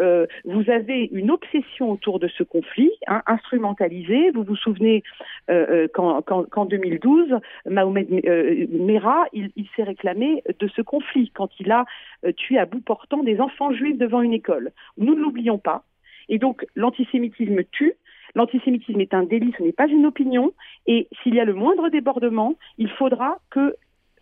vous 0.45 0.69
avez 0.69 1.09
une 1.11 1.31
obsession 1.31 1.91
autour 1.91 2.19
de 2.19 2.27
ce 2.27 2.43
conflit, 2.43 2.91
hein, 3.07 3.21
instrumentalisé. 3.27 4.31
Vous 4.31 4.43
vous 4.43 4.55
souvenez 4.55 5.03
qu'en 5.93 6.21
qu 6.21 6.67
2012, 6.69 7.35
Mohamed 7.69 8.09
Merah, 8.71 9.25
il, 9.33 9.51
il 9.55 9.67
s'est 9.75 9.83
réclamé 9.83 10.43
de 10.59 10.67
ce 10.67 10.81
conflit 10.81 11.31
quand 11.33 11.49
il 11.59 11.71
a 11.71 11.85
euh, 12.25 12.31
tué 12.31 12.57
à 12.57 12.65
bout 12.65 12.81
portant 12.81 13.23
des 13.23 13.39
enfants 13.39 13.71
juifs 13.71 13.97
devant 13.97 14.21
une 14.21 14.33
école. 14.33 14.71
Nous 14.97 15.15
ne 15.15 15.21
l'oublions 15.21 15.57
pas. 15.57 15.83
Et 16.29 16.39
donc 16.39 16.65
l'antisémitisme 16.75 17.63
tue. 17.71 17.93
L'antisémitisme 18.33 18.99
est 18.99 19.13
un 19.13 19.23
délit, 19.23 19.53
ce 19.57 19.63
n'est 19.63 19.71
pas 19.71 19.87
une 19.87 20.05
opinion. 20.05 20.51
Et 20.87 21.07
s'il 21.21 21.35
y 21.35 21.39
a 21.39 21.45
le 21.45 21.53
moindre 21.53 21.89
débordement, 21.89 22.55
il 22.77 22.89
faudra 22.89 23.39
que 23.49 23.75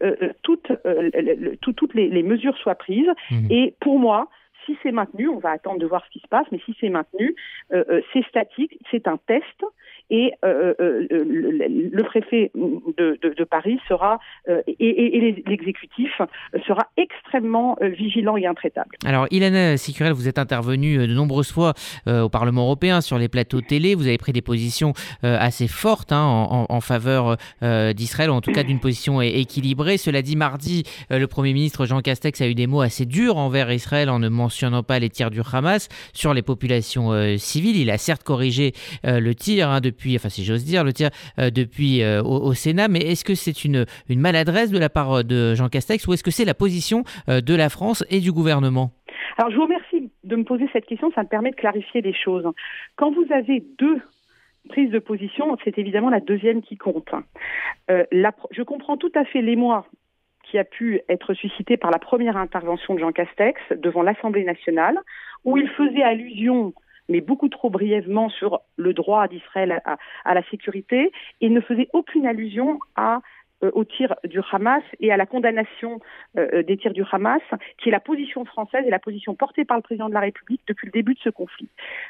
euh, 0.03 0.15
euh, 0.21 0.33
toutes, 0.43 1.93
les, 1.93 2.23
mesures 2.23 2.57
soient 2.57 2.75
prises. 2.75 3.09
Mmh. 3.31 3.47
Et 3.49 3.73
pour 3.79 3.99
moi, 3.99 4.29
si 4.65 4.77
c'est 4.84 4.91
maintenu, 4.91 5.27
on 5.27 5.39
va 5.39 5.51
attendre 5.51 5.79
de 5.79 5.86
voir 5.86 6.03
ce 6.05 6.12
qui 6.12 6.20
se 6.20 6.27
passe, 6.27 6.48
mais 6.51 6.60
si 6.65 6.75
c'est 6.79 6.89
maintenu, 6.89 7.36
c'est 7.72 8.25
statique, 8.27 8.77
c'est 8.91 9.08
un 9.08 9.17
test 9.17 9.63
et 10.10 10.32
euh, 10.46 10.74
euh, 10.79 11.08
euh, 11.12 11.24
le, 11.25 12.03
préfet 12.03 12.51
de, 12.53 13.43
Paris 13.43 13.79
sera 13.88 14.20
et, 14.48 15.43
l'exécutif 15.48 16.22
sera 16.67 16.88
extrêmement 16.98 17.77
vigilant 17.82 18.38
et 18.38 18.46
intraitable. 18.46 18.96
Alors, 19.05 19.27
Ilana 19.32 19.77
Sicurel, 19.77 20.13
vous 20.13 20.27
êtes 20.27 20.38
intervenue 20.38 21.08
de 21.08 21.13
nombreuses 21.13 21.51
fois 21.51 21.74
au 22.08 22.29
Parlement 22.29 22.63
européen 22.63 23.01
sur 23.01 23.17
les 23.17 23.27
plateaux 23.27 23.62
télé. 23.62 23.96
Vous 23.96 24.08
avez 24.08 24.17
pris 24.17 24.34
des 24.34 24.41
positions 24.41 24.93
assez 25.24 25.67
fortes 25.67 26.12
hein, 26.12 26.65
en, 26.70 26.82
faveur 26.82 27.38
d'Israël, 27.62 28.29
ou 28.29 28.34
en 28.34 28.41
tout 28.41 28.51
cas 28.51 28.63
d'une 28.63 28.79
position 28.79 29.22
équilibrée. 29.22 29.98
Cela 29.98 30.22
dit, 30.22 30.36
mardi, 30.36 30.84
le 31.10 31.25
Premier 31.25 31.53
ministre 31.53 31.86
Jean 31.86 32.01
Castex 32.01 32.41
a 32.41 32.48
eu 32.48 32.55
des 32.55 32.67
mots 32.67 32.82
assez 32.82 33.05
durs 33.05 33.38
envers 33.38 33.72
Israël 33.72 34.10
en 34.10 34.20
ne 34.20 34.29
mentionnant 34.29 34.52
pas 34.88 35.00
les 35.00 35.10
tirs 35.10 35.31
du 35.31 35.41
Hamas 35.51 35.89
sur 36.13 36.33
les 36.33 36.41
populations 36.41 37.38
civiles. 37.38 37.77
Il 37.77 37.89
a 37.89 37.98
certes 37.98 38.24
corrigé 38.24 38.74
le 39.03 39.33
tir 39.33 39.69
hein, 39.69 39.81
depuis 39.81 40.15
enfin 40.15 40.29
si 40.29 40.43
j'ose 40.43 40.65
dire, 40.65 40.83
le 40.83 40.93
tir 40.93 41.10
euh, 41.39 41.50
depuis 41.50 42.01
euh, 42.01 42.22
au, 42.24 42.53
Sénat. 42.53 42.88
Mais 42.88 43.00
est-ce 43.00 43.24
que 43.24 43.36
c'est 43.36 43.65
une, 43.65 43.86
maladresse 44.10 44.72
de 44.72 44.79
la 44.79 44.89
part 44.89 45.19
euh, 45.19 45.24
de 45.24 45.55
Jean 45.55 45.69
Castex 45.69 46.07
ou 46.07 46.13
est-ce 46.13 46.24
que 46.24 46.31
c'est 46.31 46.45
la 46.45 46.53
position 46.53 47.03
de 47.27 47.55
la 47.55 47.69
France 47.69 48.05
et 48.10 48.19
du 48.19 48.31
gouvernement? 48.31 48.91
Alors 49.38 49.51
je 49.51 49.55
vous 49.55 49.63
remercie 49.63 50.12
de 50.24 50.36
me 50.36 50.43
poser 50.43 50.69
cette 50.72 50.86
question, 50.86 51.12
ça 51.13 51.24
me 51.24 51.27
permet 51.27 51.51
de 51.51 51.55
clarifier 51.55 52.01
les 52.01 52.13
choses. 52.13 52.48
Quand 52.95 53.12
vous 53.12 53.25
avez 53.31 53.63
deux 53.79 54.00
prises 54.69 54.91
de 54.91 55.00
position, 55.00 55.57
c'est 55.63 55.77
évidemment 55.77 56.10
la 56.10 56.19
deuxième 56.19 56.62
qui 56.62 56.77
compte. 56.77 57.10
je 57.89 58.62
comprends 58.63 58.98
tout 58.98 59.12
à 59.15 59.25
fait 59.25 59.41
l'émoi 59.41 59.88
qui 60.53 60.60
a 60.60 60.63
pu 60.63 61.01
être 61.10 61.33
suscité 61.33 61.77
par 61.77 61.89
la 61.89 61.98
première 61.98 62.38
intervention 62.38 62.93
de 62.93 63.00
Jean 63.00 63.12
Castex 63.12 63.60
devant 63.72 64.03
l'Assemblée 64.03 64.43
nationale, 64.43 65.00
où 65.45 65.57
il 65.57 65.67
faisait 65.69 66.03
allusion 66.03 66.74
mais 67.10 67.22
beaucoup 67.22 67.50
trop 67.50 67.72
brièvement 67.72 68.29
sur 68.29 68.62
le 68.77 68.93
droit 68.93 69.27
d'Israël 69.27 69.81
à, 69.83 69.98
à, 70.24 70.33
la 70.36 70.43
sécurité 70.51 71.12
et 71.41 71.50
ne 71.50 71.60
faisait 71.60 71.89
aucune 71.91 72.27
allusion 72.27 72.79
à 72.95 73.19
euh, 73.63 73.72
au 73.74 73.84
tir 73.84 74.15
du 74.24 74.39
Hamas 74.51 74.84
et 75.00 75.12
à 75.12 75.17
la 75.17 75.25
condamnation 75.25 76.00
euh, 76.38 76.63
des 76.63 76.77
tirs 76.77 76.93
du 76.93 77.03
Hamas, 77.12 77.41
qui 77.77 77.89
est 77.89 77.91
la 77.91 78.00
position 78.00 78.46
française 78.46 78.84
et 78.86 78.89
la 78.89 79.00
position 79.00 79.36
portée 79.36 79.65
par 79.65 79.77
le 79.77 79.84
président 79.84 80.10
de 80.10 80.13
la 80.13 80.20
République 80.20 80.62
depuis 80.67 80.88
le 80.88 80.91
début 80.91 81.13
de 81.13 81.20
ce 81.20 81.29
conflit. 81.29 81.70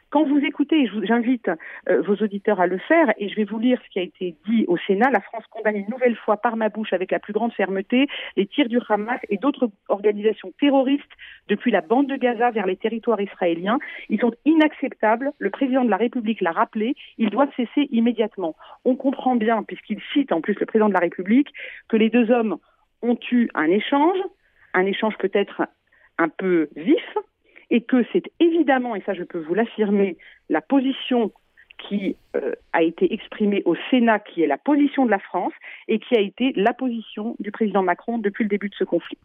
Quand 0.09 0.23
vous 0.23 0.39
écoutez, 0.39 0.89
j'invite 1.03 1.49
euh, 1.89 2.01
vos 2.01 2.15
auditeurs 2.15 2.59
à 2.59 2.67
le 2.67 2.77
faire, 2.77 3.13
et 3.17 3.29
je 3.29 3.35
vais 3.35 3.43
vous 3.43 3.59
lire 3.59 3.79
ce 3.85 3.89
qui 3.89 3.99
a 3.99 4.03
été 4.03 4.35
dit 4.47 4.65
au 4.67 4.77
Sénat, 4.77 5.09
la 5.11 5.21
France 5.21 5.45
condamne 5.49 5.75
une 5.75 5.89
nouvelle 5.89 6.15
fois 6.15 6.37
par 6.37 6.55
ma 6.55 6.69
bouche 6.69 6.93
avec 6.93 7.11
la 7.11 7.19
plus 7.19 7.33
grande 7.33 7.53
fermeté 7.53 8.07
les 8.35 8.45
tirs 8.47 8.67
du 8.67 8.79
Hamas 8.89 9.19
et 9.29 9.37
d'autres 9.37 9.69
organisations 9.89 10.51
terroristes 10.59 11.03
depuis 11.47 11.71
la 11.71 11.81
bande 11.81 12.07
de 12.07 12.15
Gaza 12.15 12.51
vers 12.51 12.65
les 12.65 12.77
territoires 12.77 13.21
israéliens. 13.21 13.79
Ils 14.09 14.19
sont 14.19 14.33
inacceptables. 14.45 15.31
Le 15.37 15.49
président 15.49 15.83
de 15.83 15.89
la 15.89 15.97
République 15.97 16.41
l'a 16.41 16.51
rappelé. 16.51 16.95
Ils 17.17 17.29
doivent 17.29 17.51
cesser 17.55 17.87
immédiatement. 17.91 18.55
On 18.85 18.95
comprend 18.95 19.35
bien, 19.35 19.63
puisqu'il 19.63 19.99
cite 20.13 20.31
en 20.31 20.41
plus 20.41 20.59
le 20.59 20.65
président 20.65 20.89
de 20.89 20.93
la 20.93 20.99
République, 20.99 21.42
que 21.87 21.97
les 21.97 22.09
deux 22.09 22.31
hommes 22.31 22.57
ont 23.01 23.17
eu 23.31 23.49
un 23.53 23.69
échange, 23.69 24.17
un 24.73 24.85
échange 24.85 25.17
peut-être 25.17 25.63
un 26.17 26.29
peu 26.29 26.69
vif, 26.75 27.17
et 27.69 27.81
que 27.81 28.05
c'est 28.11 28.31
évidemment, 28.39 28.95
et 28.95 29.01
ça 29.01 29.13
je 29.13 29.23
peux 29.23 29.39
vous 29.39 29.53
l'affirmer, 29.53 30.17
la 30.49 30.61
position 30.61 31.31
qui 31.77 32.15
euh, 32.35 32.53
a 32.71 32.83
été 32.83 33.13
exprimée 33.13 33.61
au 33.65 33.75
Sénat, 33.89 34.19
qui 34.19 34.41
est 34.43 34.47
la 34.47 34.57
position 34.57 35.05
de 35.05 35.11
la 35.11 35.19
France, 35.19 35.53
et 35.87 35.99
qui 35.99 36.15
a 36.15 36.19
été 36.19 36.53
la 36.55 36.73
position 36.73 37.35
du 37.39 37.51
président 37.51 37.83
Macron 37.83 38.17
depuis 38.17 38.43
le 38.43 38.49
début 38.49 38.69
de 38.69 38.75
ce 38.75 38.83
conflit. 38.83 39.17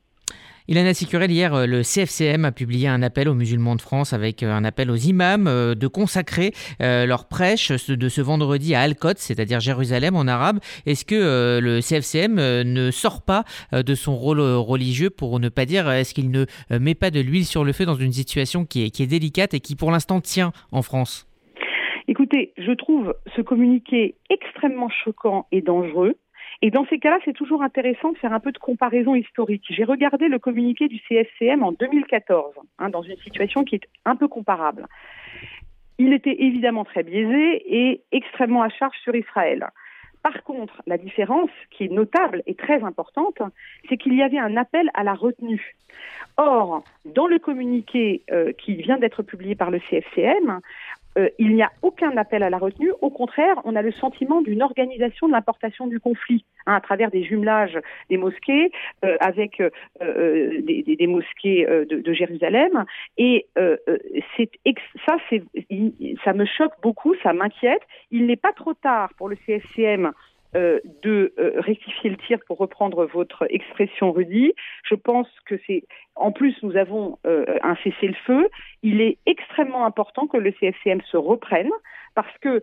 Ilana 0.71 0.93
Sicurel, 0.93 1.31
hier, 1.31 1.55
euh, 1.55 1.65
le 1.65 1.81
CFCM 1.83 2.45
a 2.45 2.53
publié 2.53 2.89
un 2.89 3.03
appel 3.03 3.27
aux 3.31 3.35
musulmans 3.35 3.75
de 3.75 3.81
France 3.81 4.13
avec 4.13 4.43
euh, 4.43 4.53
un 4.53 4.65
appel 4.65 4.91
aux 4.91 4.97
imams 4.97 5.47
euh, 5.47 5.75
de 5.75 5.87
consacrer 5.87 6.53
leur 6.79 7.27
prêche 7.27 7.73
de 7.89 8.09
ce 8.11 8.21
vendredi 8.21 8.75
à 8.75 8.83
Al-Quds, 8.83 9.17
c'est-à-dire 9.17 9.61
Jérusalem 9.61 10.15
en 10.15 10.27
arabe. 10.27 10.59
Est-ce 10.85 11.07
que 11.07 11.59
le 11.61 11.81
CFCM 11.81 12.35
ne 12.35 12.91
sort 12.91 13.23
pas 13.23 13.45
de 13.73 13.95
son 13.95 14.17
rôle 14.17 14.41
religieux 14.41 15.11
pour 15.11 15.41
ne 15.41 15.49
pas 15.49 15.65
dire 15.65 15.91
est-ce 15.91 16.13
qu'il 16.15 16.31
ne 16.31 16.45
met 16.79 16.95
pas 16.95 17.11
de 17.11 17.21
l'huile 17.21 17.47
sur 17.47 17.65
le 17.65 17.73
feu 17.73 17.87
dans 17.87 17.95
une 17.95 18.13
situation 18.13 18.65
qui 18.65 18.85
est, 18.85 18.91
qui 18.91 19.03
est 19.03 19.07
délicate 19.07 19.55
et 19.55 19.61
qui 19.61 19.77
pour 19.77 19.91
l'instant 19.91 20.21
tient 20.21 20.53
en 20.73 20.83
France? 20.83 21.27
Écoutez, 22.09 22.53
je 22.57 22.73
trouve 22.73 23.15
ce 23.37 23.43
communiqué 23.43 24.15
extrêmement 24.31 24.89
choquant 25.05 25.47
et 25.53 25.61
dangereux. 25.61 26.17
Et 26.61 26.71
dans 26.71 26.85
ces 26.87 26.99
cas-là, 26.99 27.19
c'est 27.25 27.33
toujours 27.33 27.63
intéressant 27.63 28.13
de 28.13 28.19
faire 28.19 28.33
un 28.33 28.41
peu 28.41 28.51
de 28.51 28.59
comparaison 28.59 29.15
historique. 29.15 29.65
J'ai 29.71 29.85
regardé 29.85 30.29
le 30.29 30.41
communiqué 30.41 30.89
du 30.89 30.99
CFCM 31.09 31.63
en 31.63 31.73
2014, 31.73 32.55
hein, 32.79 32.89
dans 32.91 33.03
une 33.03 33.17
situation 33.19 33.65
qui 33.65 33.77
est 33.77 33.89
un 34.05 34.17
peu 34.17 34.27
comparable. 34.27 34.87
Il 35.99 36.13
était 36.13 36.37
évidemment 36.43 36.85
très 36.85 37.05
biaisé 37.05 37.63
et 37.67 38.03
extrêmement 38.11 38.63
à 38.63 38.69
charge 38.71 38.97
sur 39.03 39.15
Israël. 39.15 39.69
Par 40.23 40.43
contre, 40.43 40.83
la 40.87 40.99
différence 40.99 41.51
qui 41.71 41.85
est 41.85 41.93
notable 41.93 42.43
et 42.47 42.55
très 42.55 42.83
importante, 42.83 43.41
c'est 43.89 43.97
qu'il 43.97 44.15
y 44.15 44.23
avait 44.23 44.39
un 44.39 44.57
appel 44.57 44.91
à 44.95 45.05
la 45.05 45.15
retenue. 45.15 45.77
Or, 46.37 46.83
dans 47.05 47.27
le 47.27 47.39
communiqué 47.39 48.23
euh, 48.31 48.53
qui 48.53 48.75
vient 48.75 48.99
d'être 48.99 49.23
publié 49.23 49.55
par 49.55 49.71
le 49.71 49.79
CFCM, 49.79 50.61
euh, 51.19 51.29
il 51.39 51.55
n'y 51.55 51.63
a 51.63 51.71
aucun 51.83 52.17
appel 52.17 52.43
à 52.43 52.51
la 52.51 52.59
retenue. 52.59 52.93
Au 53.01 53.11
contraire, 53.11 53.57
on 53.65 53.77
a 53.77 53.83
le 53.83 53.93
sentiment 53.93 54.41
d'une 54.41 54.63
organisation 54.63 55.27
de 55.27 55.33
l'importation 55.33 55.87
du 55.87 56.01
conflit 56.01 56.45
hein, 56.67 56.75
à 56.75 56.81
travers 56.81 57.11
des 57.11 57.25
jumelages 57.25 57.79
des 58.09 58.17
mosquées 58.17 58.71
euh, 59.05 59.17
avec 59.21 59.61
euh, 59.61 59.71
des, 60.63 61.07
mosquées 61.07 61.67
de, 61.67 62.13
Jérusalem. 62.13 62.85
Et 63.17 63.47
ça, 63.57 65.17
ça 66.25 66.33
me 66.33 66.45
choque 66.45 66.73
beaucoup, 66.83 67.15
ça 67.23 67.33
m'inquiète. 67.33 67.83
Il 68.11 68.27
n'est 68.27 68.37
pas 68.37 68.53
trop 68.53 68.75
tard 68.75 69.11
pour 69.17 69.29
le 69.29 69.37
CFCM 69.47 70.13
euh, 70.57 70.81
de 71.03 71.35
euh, 71.39 71.61
rectifier 71.61 72.09
le 72.09 72.17
tir 72.17 72.39
pour 72.47 72.57
reprendre 72.57 73.05
votre 73.05 73.47
expression 73.51 74.13
Rudy. 74.13 74.55
Je 74.83 74.95
pense 74.95 75.29
que 75.45 75.57
c'est 75.67 75.85
en 76.15 76.33
plus 76.33 76.57
nous 76.63 76.77
avons 76.77 77.19
euh, 77.27 77.45
un 77.63 77.77
cessez-le-feu. 77.85 78.49
Il 78.83 79.03
est 79.03 79.19
extrêmement 79.27 79.85
important 79.85 80.27
que 80.27 80.39
le 80.39 80.51
CFCM 80.53 81.03
se 81.03 81.19
reprenne 81.19 81.71
parce 82.15 82.37
que 82.39 82.63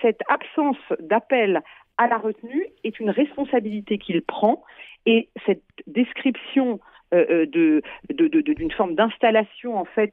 cette 0.00 0.22
absence 0.28 0.78
d'appel 0.98 1.62
à 1.98 2.08
la 2.08 2.16
retenue 2.16 2.66
est 2.82 2.98
une 2.98 3.10
responsabilité 3.10 3.98
qu'il 3.98 4.20
prend 4.22 4.64
et 5.06 5.28
cette 5.46 5.62
description 5.86 6.80
euh, 7.14 7.46
euh, 7.54 7.80
d'une 8.54 8.72
forme 8.72 8.94
d'installation 8.94 9.76
en 9.76 9.84
fait 9.84 10.12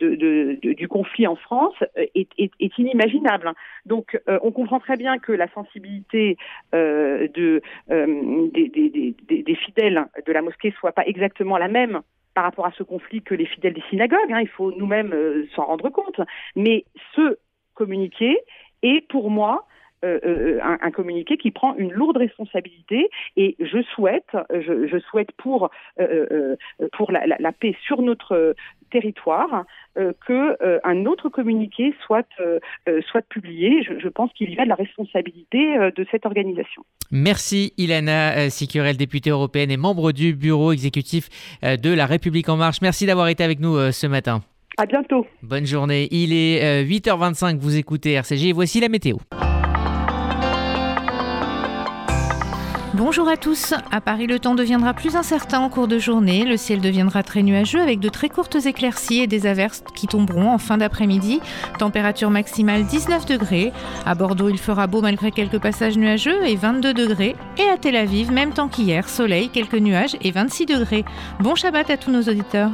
du 0.00 0.88
conflit 0.88 1.26
en 1.26 1.36
France 1.36 1.74
euh, 1.96 2.04
est, 2.14 2.78
inimaginable. 2.78 3.52
Donc 3.86 4.20
on 4.26 4.52
comprend 4.52 4.78
très 4.78 4.96
bien 4.96 5.18
que 5.18 5.32
la 5.32 5.48
sensibilité 5.48 6.36
de, 6.72 7.62
des, 7.88 9.14
des, 9.28 9.54
fidèles 9.54 10.06
de 10.26 10.32
la 10.32 10.42
mosquée 10.42 10.72
soit 10.78 10.92
pas 10.92 11.06
exactement 11.06 11.58
la 11.58 11.68
même 11.68 12.00
par 12.34 12.44
rapport 12.44 12.66
à 12.66 12.72
ce 12.72 12.82
conflit 12.82 13.22
que 13.22 13.34
les 13.34 13.46
fidèles 13.46 13.74
des 13.74 13.82
synagogues. 13.90 14.30
Hein, 14.30 14.40
il 14.40 14.48
faut 14.48 14.72
nous-mêmes 14.72 15.14
s'en 15.56 15.64
rendre 15.64 15.88
compte. 15.88 16.20
Mais 16.54 16.84
ce 17.16 17.38
communiqué 17.74 18.38
est 18.82 19.06
pour 19.08 19.30
moi 19.30 19.66
un, 20.02 20.90
communiqué 20.90 21.36
qui 21.36 21.50
prend 21.50 21.74
une 21.76 21.92
lourde 21.92 22.16
responsabilité. 22.16 23.10
Et 23.36 23.56
je 23.60 23.82
souhaite, 23.94 24.30
je, 24.50 24.98
souhaite 25.10 25.32
pour 25.32 25.70
pour 26.92 27.12
la, 27.12 27.52
paix 27.52 27.76
sur 27.84 28.02
notre 28.02 28.54
territoire 28.90 29.64
qu'un 29.94 30.12
que 30.26 30.78
un 30.84 31.06
autre 31.06 31.28
communiqué 31.28 31.94
soit 32.04 32.28
soit 33.06 33.22
publié. 33.28 33.82
Je, 33.82 33.98
je 33.98 34.08
pense 34.08 34.32
qu'il 34.32 34.50
y 34.50 34.54
va 34.54 34.64
de 34.64 34.68
la 34.68 34.74
responsabilité 34.74 35.76
de 35.94 36.06
cette 36.10 36.26
organisation. 36.26 36.82
Merci 37.10 37.72
Ilana 37.76 38.50
Sicurel, 38.50 38.96
députée 38.96 39.30
européenne 39.30 39.70
et 39.70 39.76
membre 39.76 40.12
du 40.12 40.34
bureau 40.34 40.72
exécutif 40.72 41.28
de 41.62 41.92
la 41.92 42.06
République 42.06 42.48
en 42.48 42.56
marche. 42.56 42.80
Merci 42.82 43.06
d'avoir 43.06 43.28
été 43.28 43.44
avec 43.44 43.60
nous 43.60 43.92
ce 43.92 44.06
matin. 44.06 44.40
À 44.78 44.86
bientôt. 44.86 45.26
Bonne 45.42 45.66
journée. 45.66 46.06
Il 46.12 46.32
est 46.32 46.84
8h25, 46.84 47.56
euh, 47.56 47.58
vous 47.60 47.76
écoutez 47.76 48.12
RCG 48.12 48.50
et 48.50 48.52
voici 48.52 48.78
la 48.78 48.88
météo. 48.88 49.16
Bonjour 52.98 53.28
à 53.28 53.36
tous. 53.36 53.74
À 53.92 54.00
Paris, 54.00 54.26
le 54.26 54.40
temps 54.40 54.56
deviendra 54.56 54.92
plus 54.92 55.14
incertain 55.14 55.60
en 55.60 55.68
cours 55.68 55.86
de 55.86 56.00
journée. 56.00 56.44
Le 56.44 56.56
ciel 56.56 56.80
deviendra 56.80 57.22
très 57.22 57.44
nuageux 57.44 57.80
avec 57.80 58.00
de 58.00 58.08
très 58.08 58.28
courtes 58.28 58.56
éclaircies 58.66 59.20
et 59.20 59.28
des 59.28 59.46
averses 59.46 59.84
qui 59.94 60.08
tomberont 60.08 60.50
en 60.50 60.58
fin 60.58 60.78
d'après-midi. 60.78 61.40
Température 61.78 62.28
maximale 62.30 62.86
19 62.86 63.24
degrés. 63.24 63.72
À 64.04 64.16
Bordeaux, 64.16 64.48
il 64.48 64.58
fera 64.58 64.88
beau 64.88 65.00
malgré 65.00 65.30
quelques 65.30 65.60
passages 65.60 65.96
nuageux 65.96 66.44
et 66.44 66.56
22 66.56 66.92
degrés. 66.92 67.36
Et 67.56 67.70
à 67.70 67.76
Tel 67.76 67.94
Aviv, 67.94 68.32
même 68.32 68.52
temps 68.52 68.66
qu'hier, 68.66 69.08
soleil, 69.08 69.48
quelques 69.48 69.74
nuages 69.74 70.16
et 70.20 70.32
26 70.32 70.66
degrés. 70.66 71.04
Bon 71.38 71.54
Shabbat 71.54 71.90
à 71.90 71.98
tous 71.98 72.10
nos 72.10 72.22
auditeurs. 72.22 72.72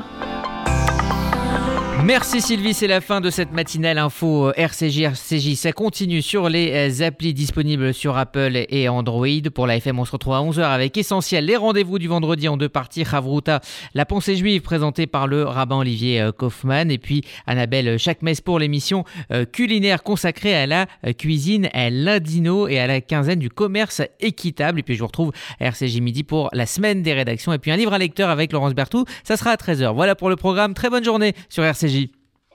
Merci 2.04 2.42
Sylvie, 2.42 2.74
c'est 2.74 2.86
la 2.86 3.00
fin 3.00 3.22
de 3.22 3.30
cette 3.30 3.52
matinale 3.52 3.96
info 3.96 4.52
RCJ. 4.54 5.04
RCJ, 5.04 5.54
ça 5.54 5.72
continue 5.72 6.20
sur 6.20 6.50
les 6.50 6.90
euh, 7.00 7.06
applis 7.06 7.32
disponibles 7.32 7.94
sur 7.94 8.18
Apple 8.18 8.66
et 8.68 8.90
Android. 8.90 9.26
Pour 9.54 9.66
la 9.66 9.76
FM, 9.76 9.98
on 9.98 10.04
se 10.04 10.12
retrouve 10.12 10.34
à 10.34 10.40
11h 10.40 10.64
avec 10.64 10.98
Essentiel, 10.98 11.46
les 11.46 11.56
rendez-vous 11.56 11.98
du 11.98 12.06
vendredi 12.06 12.46
en 12.46 12.58
deux 12.58 12.68
parties. 12.68 13.04
Ravruta, 13.04 13.62
la 13.94 14.04
pensée 14.04 14.36
juive 14.36 14.60
présentée 14.60 15.06
par 15.06 15.26
le 15.26 15.44
rabbin 15.44 15.78
Olivier 15.78 16.20
euh, 16.20 16.30
Kaufmann. 16.30 16.90
Et 16.90 16.98
puis 16.98 17.22
Annabelle 17.46 17.98
Chakmes 17.98 18.34
pour 18.44 18.58
l'émission 18.58 19.04
euh, 19.32 19.46
culinaire 19.46 20.02
consacrée 20.02 20.54
à 20.54 20.66
la 20.66 20.86
cuisine 21.16 21.70
à 21.72 21.88
l'indino 21.88 22.68
et 22.68 22.80
à 22.80 22.86
la 22.86 23.00
quinzaine 23.00 23.38
du 23.38 23.48
commerce 23.48 24.02
équitable. 24.20 24.80
Et 24.80 24.82
puis 24.82 24.94
je 24.94 25.00
vous 25.00 25.06
retrouve 25.06 25.32
à 25.58 25.68
RCJ 25.68 26.00
midi 26.00 26.22
pour 26.22 26.50
la 26.52 26.66
semaine 26.66 27.00
des 27.00 27.14
rédactions. 27.14 27.54
Et 27.54 27.58
puis 27.58 27.70
un 27.70 27.76
livre 27.76 27.94
à 27.94 27.98
lecteur 27.98 28.28
avec 28.28 28.52
Laurence 28.52 28.74
Bertou, 28.74 29.06
ça 29.22 29.38
sera 29.38 29.52
à 29.52 29.56
13h. 29.56 29.94
Voilà 29.94 30.14
pour 30.14 30.28
le 30.28 30.36
programme. 30.36 30.74
Très 30.74 30.90
bonne 30.90 31.02
journée 31.02 31.32
sur 31.48 31.64
RCJ. 31.64 31.93